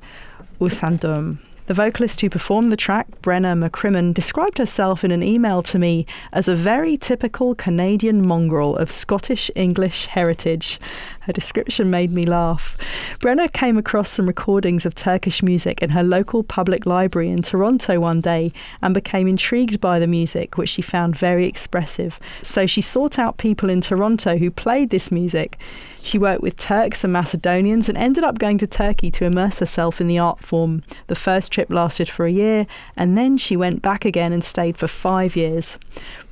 [0.61, 1.39] Usandum.
[1.65, 6.05] The vocalist who performed the track, Brenna McCrimmon, described herself in an email to me
[6.33, 10.77] as a very typical Canadian mongrel of Scottish English heritage.
[11.21, 12.77] Her description made me laugh.
[13.19, 17.97] Brenna came across some recordings of Turkish music in her local public library in Toronto
[17.97, 22.19] one day and became intrigued by the music, which she found very expressive.
[22.41, 25.57] So she sought out people in Toronto who played this music.
[26.03, 30.01] She worked with Turks and Macedonians and ended up going to Turkey to immerse herself
[30.01, 30.83] in the art form.
[31.07, 34.77] The first trip lasted for a year, and then she went back again and stayed
[34.77, 35.79] for five years.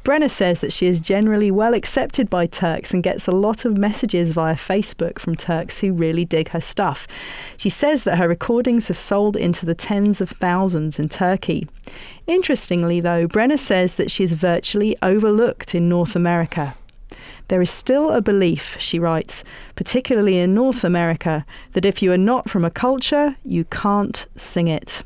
[0.04, 3.78] Brenna says that she is generally well accepted by Turks and gets a lot of
[3.78, 7.08] messages via Facebook from Turks who really dig her stuff.
[7.56, 11.66] She says that her recordings have sold into the tens of thousands in Turkey.
[12.28, 16.76] Interestingly, though, Brenna says that she is virtually overlooked in North America.
[17.52, 19.44] There is still a belief, she writes,
[19.76, 24.70] particularly in North America, that if you are not from a culture, you can't sing
[24.70, 25.04] it.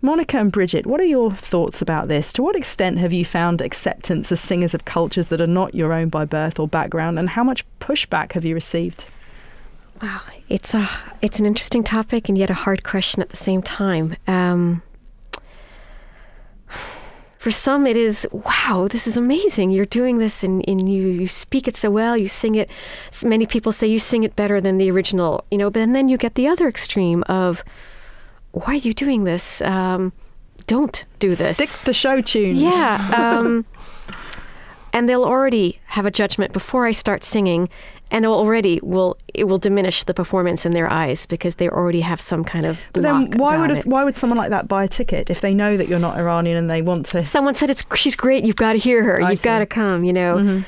[0.00, 2.32] Monica and Bridget, what are your thoughts about this?
[2.32, 5.92] To what extent have you found acceptance as singers of cultures that are not your
[5.92, 9.06] own by birth or background, and how much pushback have you received?
[10.02, 13.62] Wow, it's a it's an interesting topic and yet a hard question at the same
[13.62, 14.16] time.
[14.26, 14.82] Um,
[17.42, 19.72] for some, it is wow, this is amazing.
[19.72, 22.16] You're doing this, and, and you you speak it so well.
[22.16, 22.70] You sing it.
[23.24, 25.44] Many people say you sing it better than the original.
[25.50, 27.64] You know, but then you get the other extreme of
[28.52, 29.60] why are you doing this?
[29.62, 30.12] Um,
[30.68, 31.56] don't do this.
[31.56, 32.62] Stick to show tunes.
[32.62, 33.10] Yeah.
[33.12, 33.64] Um,
[34.92, 37.68] and they'll already have a judgment before I start singing,
[38.10, 41.68] and it will already will it will diminish the performance in their eyes because they
[41.68, 42.78] already have some kind of.
[42.92, 43.86] But then why would it.
[43.86, 46.56] why would someone like that buy a ticket if they know that you're not Iranian
[46.56, 47.24] and they want to?
[47.24, 48.44] someone said it's she's great?
[48.44, 49.22] You've got to hear her.
[49.22, 50.04] I You've got to come.
[50.04, 50.64] You know.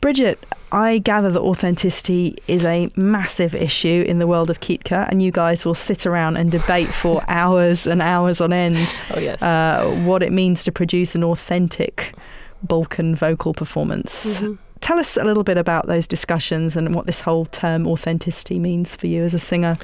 [0.00, 0.38] Bridget,
[0.70, 5.32] I gather that authenticity is a massive issue in the world of Kitka, and you
[5.32, 9.42] guys will sit around and debate for hours and hours on end Oh yes.
[9.42, 12.14] uh, what it means to produce an authentic
[12.62, 14.42] Balkan vocal performance.
[14.80, 18.94] Tell us a little bit about those discussions and what this whole term authenticity means
[18.94, 19.78] for you as a singer.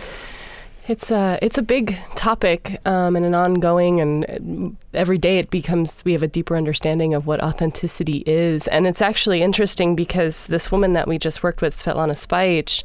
[0.86, 5.96] It's a it's a big topic um, and an ongoing, and every day it becomes
[6.04, 8.66] we have a deeper understanding of what authenticity is.
[8.66, 12.84] And it's actually interesting because this woman that we just worked with, Svetlana Spajic,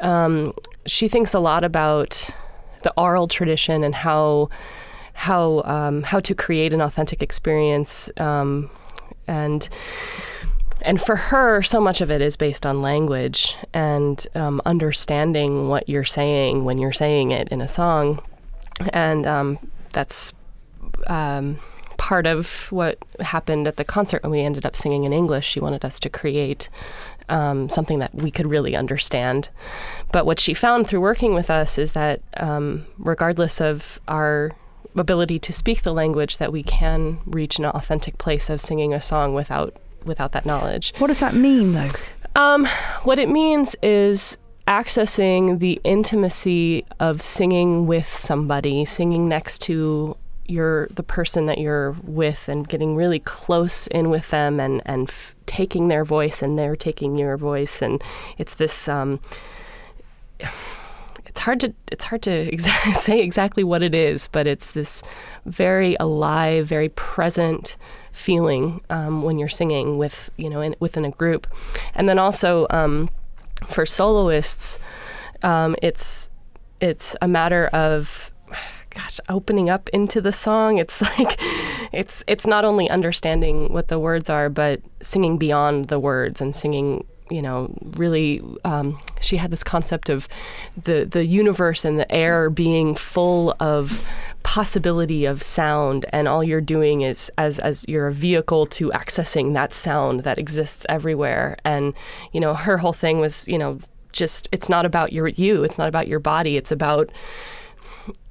[0.00, 0.54] um,
[0.86, 2.30] she thinks a lot about
[2.82, 4.48] the oral tradition and how
[5.14, 8.10] how um, how to create an authentic experience.
[8.16, 8.70] Um,
[9.30, 9.68] and
[10.82, 15.88] and for her, so much of it is based on language and um, understanding what
[15.88, 18.22] you're saying when you're saying it in a song.
[18.94, 19.58] And um,
[19.92, 20.32] that's
[21.06, 21.58] um,
[21.98, 25.46] part of what happened at the concert when we ended up singing in English.
[25.46, 26.70] She wanted us to create
[27.28, 29.50] um, something that we could really understand.
[30.12, 34.52] But what she found through working with us is that um, regardless of our
[34.96, 39.00] ability to speak the language, that we can reach an authentic place of singing a
[39.00, 40.94] song without without that knowledge.
[40.98, 41.90] What does that mean, though?
[42.36, 42.66] Um,
[43.02, 50.88] what it means is accessing the intimacy of singing with somebody, singing next to your
[50.88, 55.34] the person that you're with, and getting really close in with them, and and f-
[55.46, 58.02] taking their voice, and they're taking your voice, and
[58.38, 58.88] it's this.
[58.88, 59.20] Um,
[61.30, 65.02] it's hard to it's hard to exa- say exactly what it is, but it's this
[65.46, 67.76] very alive, very present
[68.12, 71.46] feeling um, when you're singing with you know in, within a group,
[71.94, 73.08] and then also um,
[73.64, 74.78] for soloists,
[75.42, 76.28] um, it's
[76.80, 78.32] it's a matter of
[78.90, 80.78] gosh opening up into the song.
[80.78, 81.40] It's like
[81.92, 86.56] it's it's not only understanding what the words are but singing beyond the words and
[86.56, 90.28] singing you know really um, she had this concept of
[90.82, 94.06] the the universe and the air being full of
[94.42, 99.54] possibility of sound and all you're doing is as as you're a vehicle to accessing
[99.54, 101.56] that sound that exists everywhere.
[101.64, 101.94] And
[102.32, 103.78] you know her whole thing was you know
[104.12, 107.10] just it's not about your you it's not about your body it's about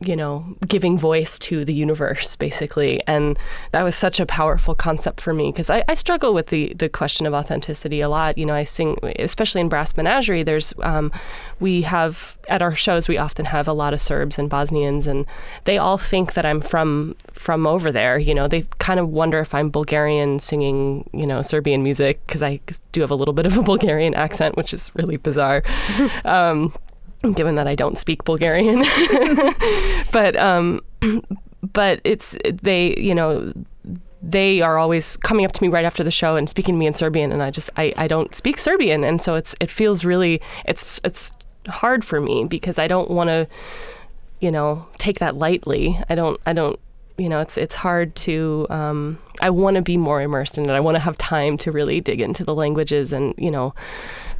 [0.02, 3.02] you know, giving voice to the universe, basically.
[3.06, 3.38] And
[3.72, 6.88] that was such a powerful concept for me because I, I, struggle with the, the
[6.88, 8.38] question of authenticity a lot.
[8.38, 11.12] You know, I sing, especially in Brass Menagerie, there's, um,
[11.60, 15.26] we have, at our shows, we often have a lot of Serbs and Bosnians, and
[15.66, 18.18] they all think that I'm from, from over there.
[18.18, 22.42] You know, they kind of wonder if I'm Bulgarian singing, you know, Serbian music because
[22.42, 22.62] I
[22.94, 25.64] do have a little bit of a Bulgarian accent, which is really bizarre.
[26.24, 26.74] um,
[27.34, 28.84] given that I don't speak Bulgarian.
[30.12, 30.82] but um,
[31.74, 33.54] but it's they you know
[34.22, 36.88] they are always coming up to me right after the show and speaking to me
[36.88, 40.04] in Serbian, and I just I, I don't speak Serbian, and so it's it feels
[40.06, 41.32] really it's it's
[41.68, 43.48] hard for me because I don't want to
[44.40, 46.00] you know take that lightly.
[46.10, 46.80] I don't I don't
[47.20, 50.74] you know it's it's hard to um, I want to be more immersed in it.
[50.74, 53.74] I want to have time to really dig into the languages and you know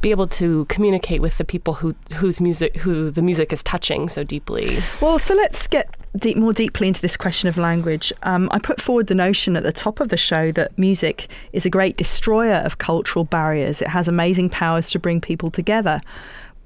[0.00, 4.08] be able to communicate with the people who whose music who the music is touching
[4.08, 4.82] so deeply.
[5.00, 8.12] Well, so let's get deep, more deeply into this question of language.
[8.22, 11.66] Um, I put forward the notion at the top of the show that music is
[11.66, 13.82] a great destroyer of cultural barriers.
[13.82, 16.00] It has amazing powers to bring people together.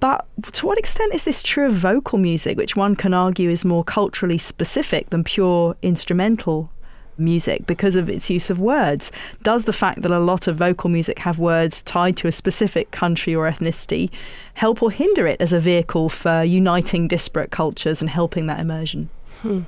[0.04, 3.64] But to what extent is this true of vocal music, which one can argue is
[3.64, 6.70] more culturally specific than pure instrumental
[7.16, 9.10] music because of its use of words.
[9.42, 12.90] Does the fact that a lot of vocal music have words tied to a specific
[12.90, 14.10] country or ethnicity
[14.52, 19.08] help or hinder it as a vehicle for uniting disparate cultures and helping that immersion?
[19.40, 19.62] Hmm.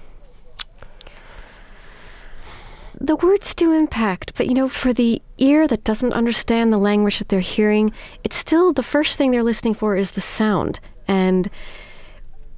[2.99, 7.19] The words do impact, but you know, for the ear that doesn't understand the language
[7.19, 7.93] that they're hearing,
[8.25, 10.81] it's still the first thing they're listening for is the sound.
[11.07, 11.51] And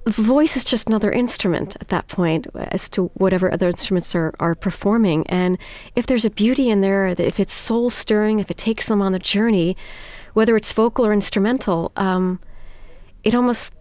[0.05, 4.33] the voice is just another instrument at that point as to whatever other instruments are,
[4.41, 5.27] are performing.
[5.27, 5.59] And
[5.97, 9.13] if there's a beauty in there, if it's soul stirring, if it takes them on
[9.13, 9.77] the journey,
[10.33, 12.41] whether it's vocal or instrumental, um,
[13.25, 13.73] it almost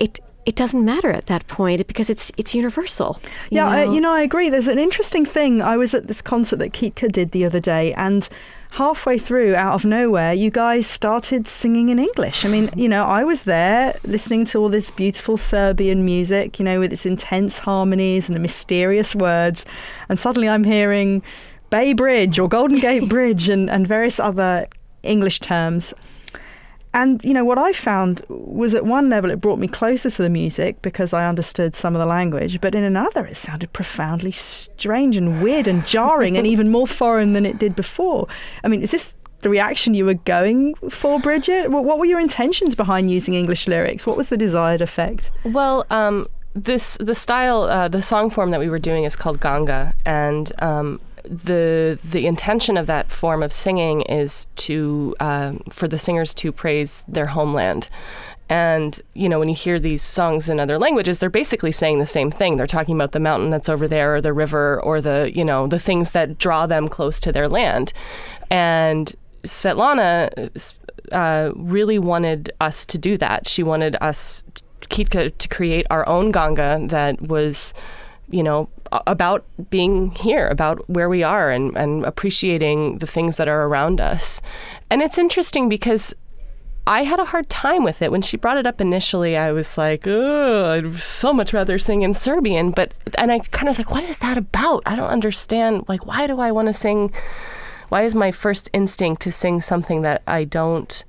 [0.00, 3.20] it it doesn't matter at that point because it's it's universal.
[3.50, 3.70] You yeah, know?
[3.70, 4.50] I, you know, I agree.
[4.50, 5.62] There's an interesting thing.
[5.62, 8.28] I was at this concert that Kitka did the other day, and
[8.72, 12.44] halfway through, out of nowhere, you guys started singing in English.
[12.44, 16.64] I mean, you know, I was there listening to all this beautiful Serbian music, you
[16.64, 19.64] know, with its intense harmonies and the mysterious words,
[20.08, 21.22] and suddenly I'm hearing
[21.70, 24.66] Bay Bridge or Golden Gate Bridge and, and various other
[25.02, 25.94] English terms.
[26.94, 30.22] And you know what I found was at one level it brought me closer to
[30.22, 34.32] the music because I understood some of the language, but in another it sounded profoundly
[34.32, 38.28] strange and weird and jarring and even more foreign than it did before.
[38.62, 41.70] I mean, is this the reaction you were going for, Bridget?
[41.70, 44.06] What were your intentions behind using English lyrics?
[44.06, 45.30] What was the desired effect?
[45.44, 49.40] Well, um, this the style, uh, the song form that we were doing is called
[49.40, 55.88] ganga, and um, the the intention of that form of singing is to uh, for
[55.88, 57.88] the singers to praise their homeland.
[58.48, 62.06] And you know, when you hear these songs in other languages, they're basically saying the
[62.06, 62.56] same thing.
[62.56, 65.66] They're talking about the mountain that's over there, or the river, or the you know
[65.66, 67.92] the things that draw them close to their land.
[68.50, 69.14] And
[69.44, 70.74] Svetlana
[71.12, 73.48] uh, really wanted us to do that.
[73.48, 74.42] She wanted us,
[74.82, 77.74] Kitka, to create our own ganga that was
[78.32, 78.68] you know,
[79.06, 84.00] about being here, about where we are and, and appreciating the things that are around
[84.00, 84.40] us.
[84.90, 86.14] And it's interesting because
[86.86, 88.10] I had a hard time with it.
[88.10, 92.02] When she brought it up initially, I was like, oh, I'd so much rather sing
[92.02, 92.72] in Serbian.
[92.72, 94.82] But, and I kind of was like, what is that about?
[94.84, 95.84] I don't understand.
[95.88, 97.12] Like, why do I want to sing?
[97.88, 101.04] Why is my first instinct to sing something that I don't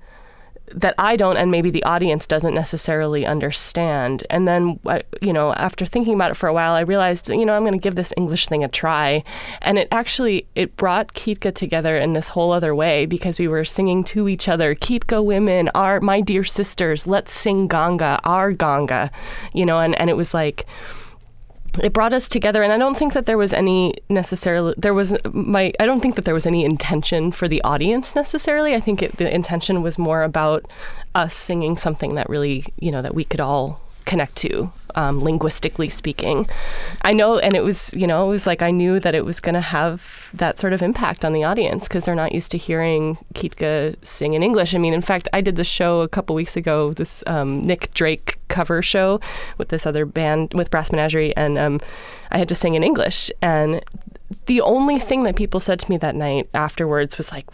[0.71, 4.25] that I don't, and maybe the audience doesn't necessarily understand.
[4.29, 4.79] And then,
[5.21, 7.73] you know, after thinking about it for a while, I realized, you know, I'm going
[7.73, 9.23] to give this English thing a try.
[9.61, 13.65] And it actually it brought Kitka together in this whole other way because we were
[13.65, 19.11] singing to each other, Kitka women, our my dear sisters, let's sing Ganga, our Ganga,
[19.53, 20.65] you know, and and it was like
[21.81, 25.15] it brought us together and i don't think that there was any necessarily there was
[25.31, 28.75] my i don't think that there was any intention for the audience necessarily.
[28.75, 30.65] I think it, the intention was more about
[31.15, 35.89] us singing something that really you know that we could all connect to, um, linguistically
[35.89, 36.47] speaking.
[37.01, 39.39] I know, and it was, you know, it was like I knew that it was
[39.39, 42.57] going to have that sort of impact on the audience because they're not used to
[42.57, 44.73] hearing Kitka sing in English.
[44.73, 47.93] I mean, in fact, I did the show a couple weeks ago, this um, Nick
[47.93, 49.19] Drake cover show
[49.57, 51.79] with this other band, with Brass Menagerie, and um,
[52.31, 53.31] I had to sing in English.
[53.41, 53.83] And
[54.45, 57.47] the only thing that people said to me that night afterwards was like,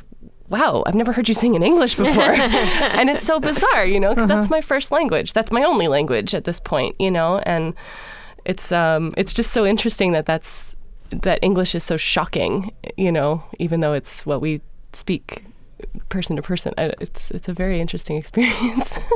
[0.49, 2.23] wow, I've never heard you sing in English before.
[2.31, 4.41] and it's so bizarre, you know, because uh-huh.
[4.41, 5.33] that's my first language.
[5.33, 7.73] That's my only language at this point, you know, and
[8.45, 10.75] it's um, it's just so interesting that that's
[11.11, 14.61] that English is so shocking, you know, even though it's what we
[14.93, 15.43] speak
[16.09, 16.73] person to person.
[16.77, 18.93] It's it's a very interesting experience.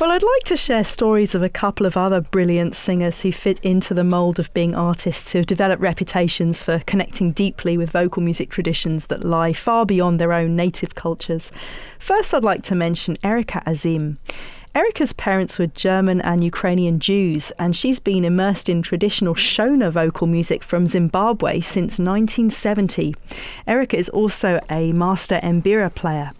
[0.00, 3.60] Well, I'd like to share stories of a couple of other brilliant singers who fit
[3.60, 8.20] into the mould of being artists who have developed reputations for connecting deeply with vocal
[8.20, 11.52] music traditions that lie far beyond their own native cultures.
[12.00, 14.18] First, I'd like to mention Erika Azim.
[14.76, 20.26] Erika's parents were German and Ukrainian Jews, and she's been immersed in traditional Shona vocal
[20.26, 23.14] music from Zimbabwe since 1970.
[23.68, 26.32] Erika is also a master mbira player.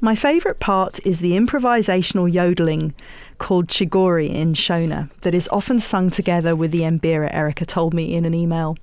[0.00, 2.92] My favourite part is the improvisational yodeling
[3.38, 8.14] called Chigori in Shona that is often sung together with the mbira, Erika told me
[8.14, 8.76] in an email.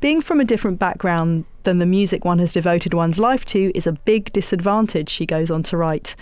[0.00, 3.88] Being from a different background than the music one has devoted one's life to is
[3.88, 6.14] a big disadvantage, she goes on to write.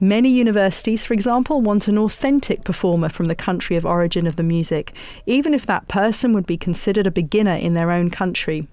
[0.00, 4.42] Many universities, for example, want an authentic performer from the country of origin of the
[4.42, 4.92] music,
[5.24, 8.66] even if that person would be considered a beginner in their own country.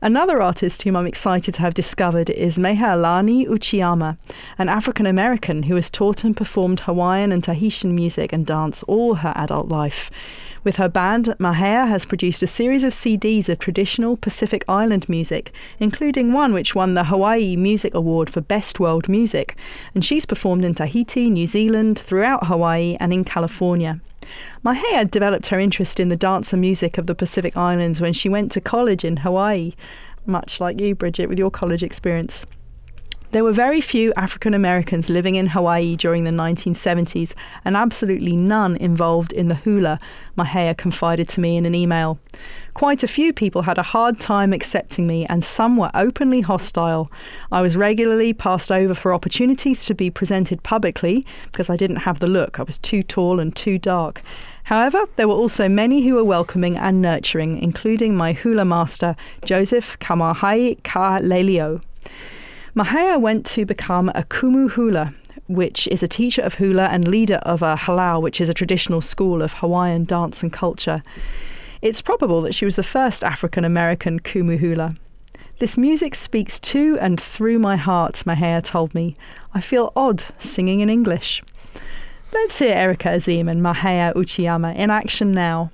[0.00, 4.16] Another artist whom I'm excited to have discovered is Mahealani Uchiyama,
[4.58, 9.16] an African American who has taught and performed Hawaiian and Tahitian music and dance all
[9.16, 10.10] her adult life.
[10.64, 15.52] With her band, Mahea has produced a series of CDs of traditional Pacific Island music,
[15.78, 19.58] including one which won the Hawaii Music Award for Best World Music,
[19.94, 24.00] and she's performed in Tahiti, New Zealand, throughout Hawaii, and in California.
[24.64, 28.12] Mahea had developed her interest in the dance and music of the Pacific Islands when
[28.12, 29.72] she went to college in Hawaii,
[30.26, 32.46] much like you, Bridget, with your college experience.
[33.34, 38.76] There were very few African Americans living in Hawaii during the 1970s, and absolutely none
[38.76, 39.98] involved in the hula,
[40.38, 42.20] Mahea confided to me in an email.
[42.74, 47.10] Quite a few people had a hard time accepting me, and some were openly hostile.
[47.50, 52.20] I was regularly passed over for opportunities to be presented publicly because I didn't have
[52.20, 52.60] the look.
[52.60, 54.22] I was too tall and too dark.
[54.62, 59.98] However, there were also many who were welcoming and nurturing, including my hula master, Joseph
[59.98, 61.80] Kamahai Ka Lelio.
[62.76, 65.14] Mahea went to become a kumu hula,
[65.46, 69.00] which is a teacher of hula and leader of a halau, which is a traditional
[69.00, 71.00] school of Hawaiian dance and culture.
[71.82, 74.96] It's probable that she was the first African American kumu hula.
[75.60, 79.16] This music speaks to and through my heart, Mahea told me.
[79.54, 81.44] I feel odd singing in English.
[82.32, 85.70] Let's hear Erika Azim and Mahea Uchiyama in action now.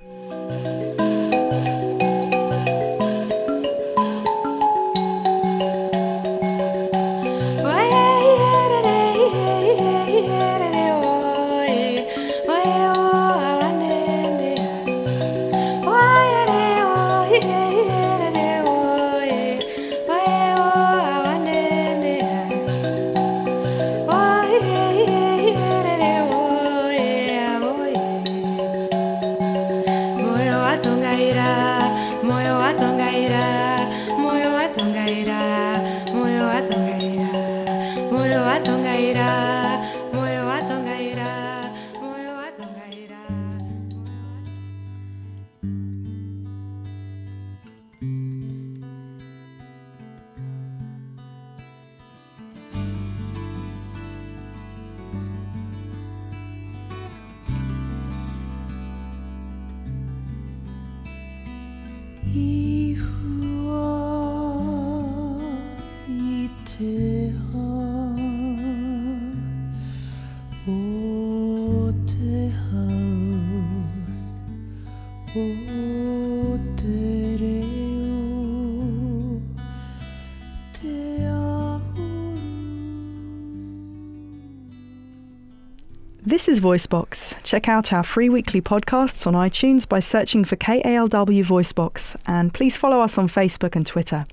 [86.41, 87.37] This is Voicebox.
[87.43, 92.75] Check out our free weekly podcasts on iTunes by searching for KALW Voicebox, and please
[92.75, 94.25] follow us on Facebook and Twitter.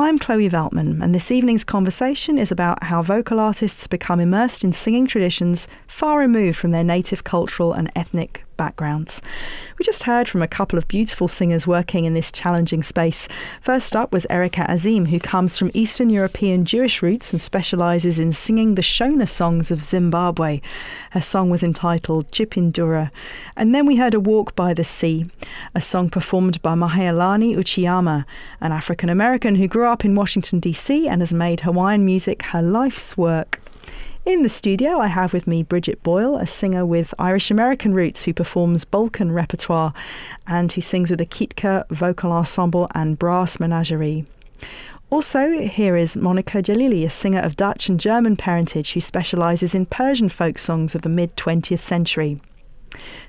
[0.00, 4.72] I'm Chloe Veltman, and this evening's conversation is about how vocal artists become immersed in
[4.72, 9.22] singing traditions far removed from their native cultural and ethnic backgrounds.
[9.78, 13.26] We just heard from a couple of beautiful singers working in this challenging space.
[13.62, 18.32] First up was Erika Azim, who comes from Eastern European Jewish roots and specialises in
[18.32, 20.60] singing the Shona songs of Zimbabwe.
[21.12, 23.10] Her song was entitled Chipindura.
[23.56, 25.24] And then we heard A Walk by the Sea,
[25.74, 28.26] a song performed by Mahealani Uchiyama,
[28.60, 31.08] an African American who grew up in Washington, D.C.
[31.08, 33.60] and has made Hawaiian music her life's work.
[34.28, 38.24] In the studio, I have with me Bridget Boyle, a singer with Irish American roots
[38.24, 39.94] who performs Balkan repertoire
[40.46, 44.26] and who sings with the Kitka Vocal Ensemble and Brass Menagerie.
[45.08, 49.86] Also, here is Monica Jalili, a singer of Dutch and German parentage who specialises in
[49.86, 52.38] Persian folk songs of the mid 20th century.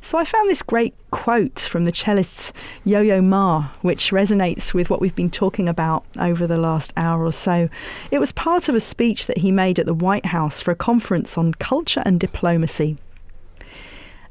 [0.01, 2.51] So I found this great quote from the cellist
[2.84, 7.24] Yo Yo Ma, which resonates with what we've been talking about over the last hour
[7.24, 7.70] or so.
[8.12, 10.76] It was part of a speech that he made at the White House for a
[10.76, 12.97] conference on culture and diplomacy.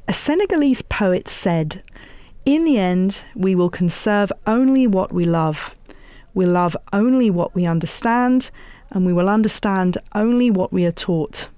[0.07, 1.83] A Senegalese poet said,
[2.45, 5.75] In the end, we will conserve only what we love.
[6.33, 8.49] We'll love only what we understand,
[8.89, 11.49] and we will understand only what we are taught.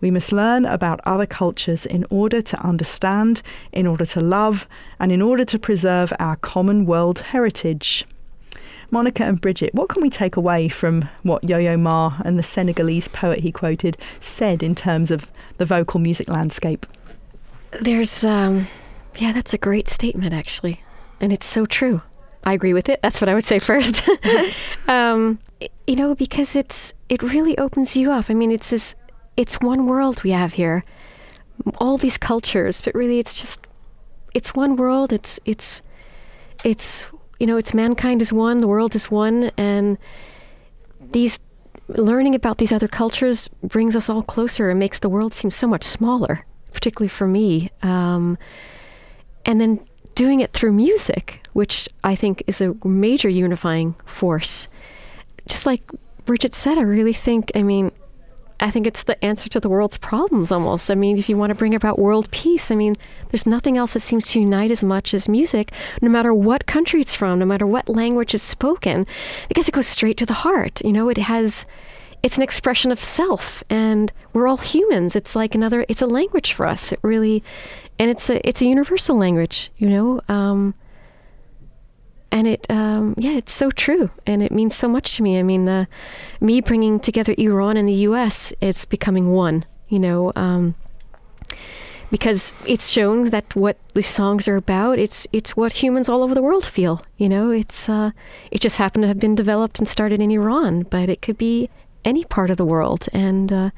[0.00, 3.42] We must learn about other cultures in order to understand,
[3.72, 4.66] in order to love,
[4.98, 8.06] and in order to preserve our common world heritage.
[8.90, 12.42] Monica and Bridget, what can we take away from what Yo Yo Ma and the
[12.42, 16.86] Senegalese poet he quoted said in terms of the vocal music landscape?
[17.80, 18.68] There's, um,
[19.16, 20.80] yeah, that's a great statement, actually.
[21.20, 22.02] And it's so true.
[22.44, 23.00] I agree with it.
[23.02, 24.08] That's what I would say first.
[24.88, 25.38] um,
[25.86, 28.26] you know, because it's, it really opens you up.
[28.28, 28.94] I mean, it's this,
[29.36, 30.84] it's one world we have here.
[31.78, 33.60] All these cultures, but really it's just,
[34.34, 35.12] it's one world.
[35.12, 35.82] It's, it's,
[36.64, 37.06] it's,
[37.38, 39.50] you know, it's mankind is one, the world is one.
[39.56, 39.98] And
[41.00, 41.40] these,
[41.88, 45.66] learning about these other cultures brings us all closer and makes the world seem so
[45.66, 47.70] much smaller, particularly for me.
[47.82, 48.38] Um,
[49.44, 49.80] and then
[50.14, 54.68] doing it through music, which I think is a major unifying force.
[55.46, 55.82] Just like
[56.24, 57.92] Bridget said, I really think, I mean,
[58.60, 60.90] I think it's the answer to the world's problems almost.
[60.90, 62.94] I mean, if you want to bring about world peace, I mean,
[63.30, 67.00] there's nothing else that seems to unite as much as music, no matter what country
[67.00, 69.06] it's from, no matter what language it's spoken,
[69.48, 70.80] because it goes straight to the heart.
[70.84, 71.66] You know, it has,
[72.22, 75.16] it's an expression of self, and we're all humans.
[75.16, 76.92] It's like another, it's a language for us.
[76.92, 77.42] It really,
[77.98, 80.20] and it's a, it's a universal language, you know.
[80.28, 80.74] Um,
[82.30, 84.10] and it um, yeah it's so true.
[84.26, 85.38] And it means so much to me.
[85.38, 85.86] I mean uh,
[86.40, 90.74] me bringing together iran and the us it's becoming one you know um,
[92.10, 96.34] because it's shown that what these songs are about it's it's what humans all over
[96.34, 97.50] the world feel you know?
[97.50, 98.10] It's uh,
[98.50, 101.68] it just happened to have been developed and started in iran but it could be
[102.04, 103.08] any part of the world.
[103.12, 103.70] And uh,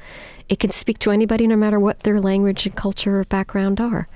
[0.49, 4.07] it can speak to anybody no matter what their language and culture or background are.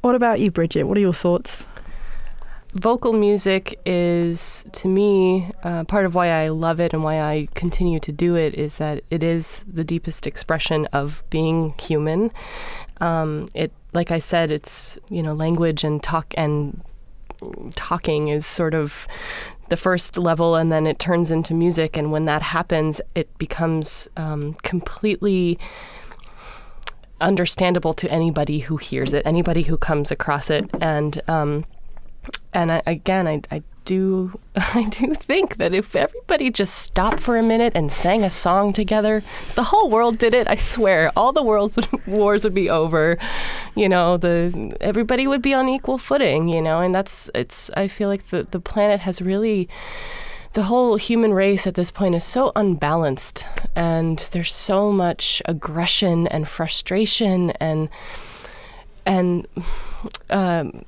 [0.00, 0.84] What about you, Bridget?
[0.84, 1.66] What are your thoughts?
[2.78, 7.48] Vocal music is to me uh, part of why I love it and why I
[7.54, 12.30] continue to do it is that it is the deepest expression of being human.
[13.00, 16.80] Um, it, like I said, it's you know language and talk and
[17.74, 19.06] talking is sort of
[19.68, 21.96] the first level, and then it turns into music.
[21.96, 25.58] And when that happens, it becomes um, completely
[27.20, 31.64] understandable to anybody who hears it, anybody who comes across it, and um,
[32.58, 37.36] and I, again, I, I do I do think that if everybody just stopped for
[37.38, 39.22] a minute and sang a song together,
[39.54, 40.48] the whole world did it.
[40.48, 43.16] I swear, all the world's would, wars would be over.
[43.76, 46.48] You know, the everybody would be on equal footing.
[46.48, 47.70] You know, and that's it's.
[47.76, 49.68] I feel like the the planet has really.
[50.54, 53.44] The whole human race at this point is so unbalanced,
[53.76, 57.90] and there's so much aggression and frustration and
[59.06, 59.46] and
[60.30, 60.84] um,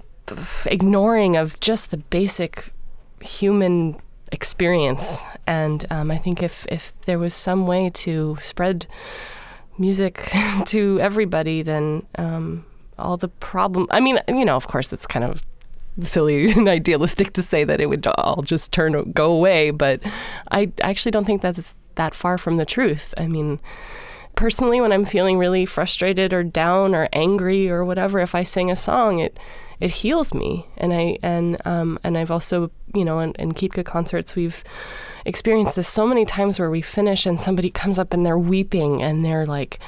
[0.66, 2.72] ignoring of just the basic
[3.20, 4.00] human
[4.32, 5.22] experience.
[5.46, 8.86] And um, I think if, if there was some way to spread
[9.78, 10.30] music
[10.66, 12.64] to everybody, then um,
[12.98, 13.86] all the problem.
[13.90, 15.42] I mean, you know, of course, it's kind of
[16.00, 20.00] silly and idealistic to say that it would all just turn go away, but
[20.50, 23.12] I actually don't think that's that far from the truth.
[23.16, 23.60] I mean,
[24.36, 28.70] personally, when I'm feeling really frustrated or down or angry or whatever, if I sing
[28.70, 29.38] a song, it
[29.80, 30.66] it heals me.
[30.76, 34.62] And I and um, and I've also you know in, in Kitka concerts we've
[35.24, 39.02] experienced this so many times where we finish and somebody comes up and they're weeping
[39.02, 39.78] and they're like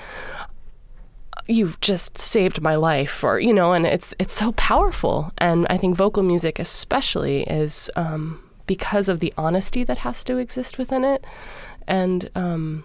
[1.46, 5.32] you've just saved my life or you know and it's it's so powerful.
[5.38, 10.38] And i think vocal music especially is um, because of the honesty that has to
[10.38, 11.24] exist within it.
[11.88, 12.84] And um,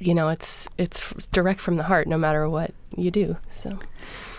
[0.00, 3.78] you know it's it's direct from the heart no matter what you do so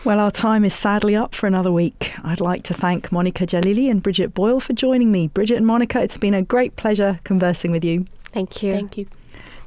[0.05, 2.13] Well, our time is sadly up for another week.
[2.23, 5.27] I'd like to thank Monica Jalili and Bridget Boyle for joining me.
[5.27, 8.05] Bridget and Monica, it's been a great pleasure conversing with you.
[8.31, 9.07] thank you thank you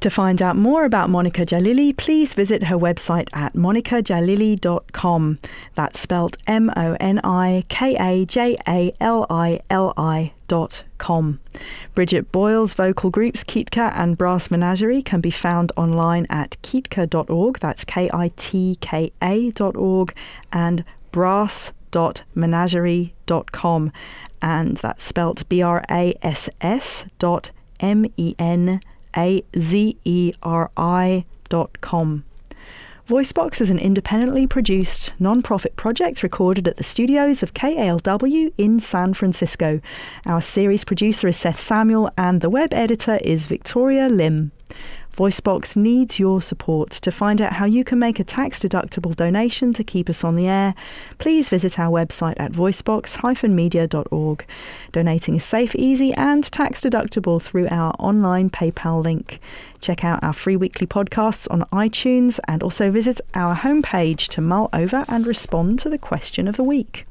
[0.03, 5.39] To find out more about Monica Jalili, please visit her website at monicajalili.com.
[5.75, 10.83] That's spelt M O N I K A J A L I L I dot
[10.97, 11.39] com.
[11.95, 17.85] Bridget Boyle's vocal groups Kitka and Brass Menagerie can be found online at kitka.org, that's
[17.85, 20.13] K I T K A dot org,
[20.51, 20.83] and
[21.13, 23.91] brass.menagerie.com,
[24.41, 28.81] and that's spelt B R A S S dot M E N
[29.15, 32.23] A Z E R I dot com.
[33.07, 39.13] Voicebox is an independently produced non-profit project recorded at the studios of KALW in San
[39.13, 39.81] Francisco.
[40.25, 44.53] Our series producer is Seth Samuel and the web editor is Victoria Lim.
[45.15, 46.89] Voicebox needs your support.
[46.89, 50.35] To find out how you can make a tax deductible donation to keep us on
[50.35, 50.73] the air,
[51.19, 54.45] please visit our website at voicebox-media.org.
[54.91, 59.39] Donating is safe, easy, and tax deductible through our online PayPal link.
[59.79, 64.69] Check out our free weekly podcasts on iTunes and also visit our homepage to mull
[64.73, 67.05] over and respond to the question of the week.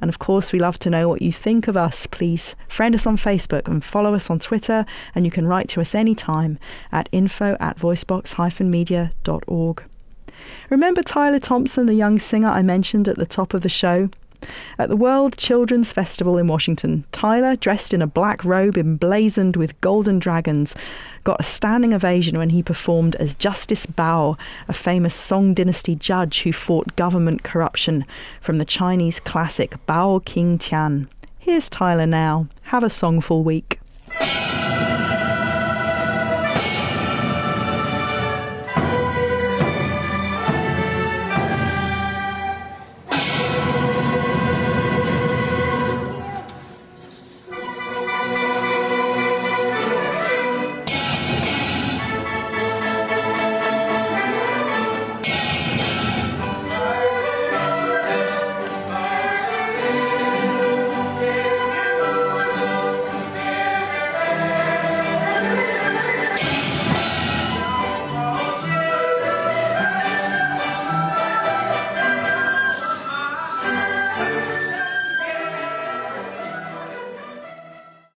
[0.00, 2.06] And of course, we love to know what you think of us.
[2.06, 4.86] Please friend us on Facebook and follow us on Twitter.
[5.14, 6.58] And you can write to us anytime
[6.90, 9.82] at info at voicebox-media.org.
[10.70, 14.10] Remember Tyler Thompson, the young singer I mentioned at the top of the show?
[14.78, 19.80] At the World Children's Festival in Washington, Tyler, dressed in a black robe emblazoned with
[19.80, 20.74] golden dragons,
[21.24, 24.38] got a standing ovation when he performed as Justice Bao,
[24.68, 28.04] a famous Song Dynasty judge who fought government corruption
[28.40, 31.08] from the Chinese classic Bao King Tian.
[31.38, 32.48] Here's Tyler now.
[32.64, 33.80] Have a songful week.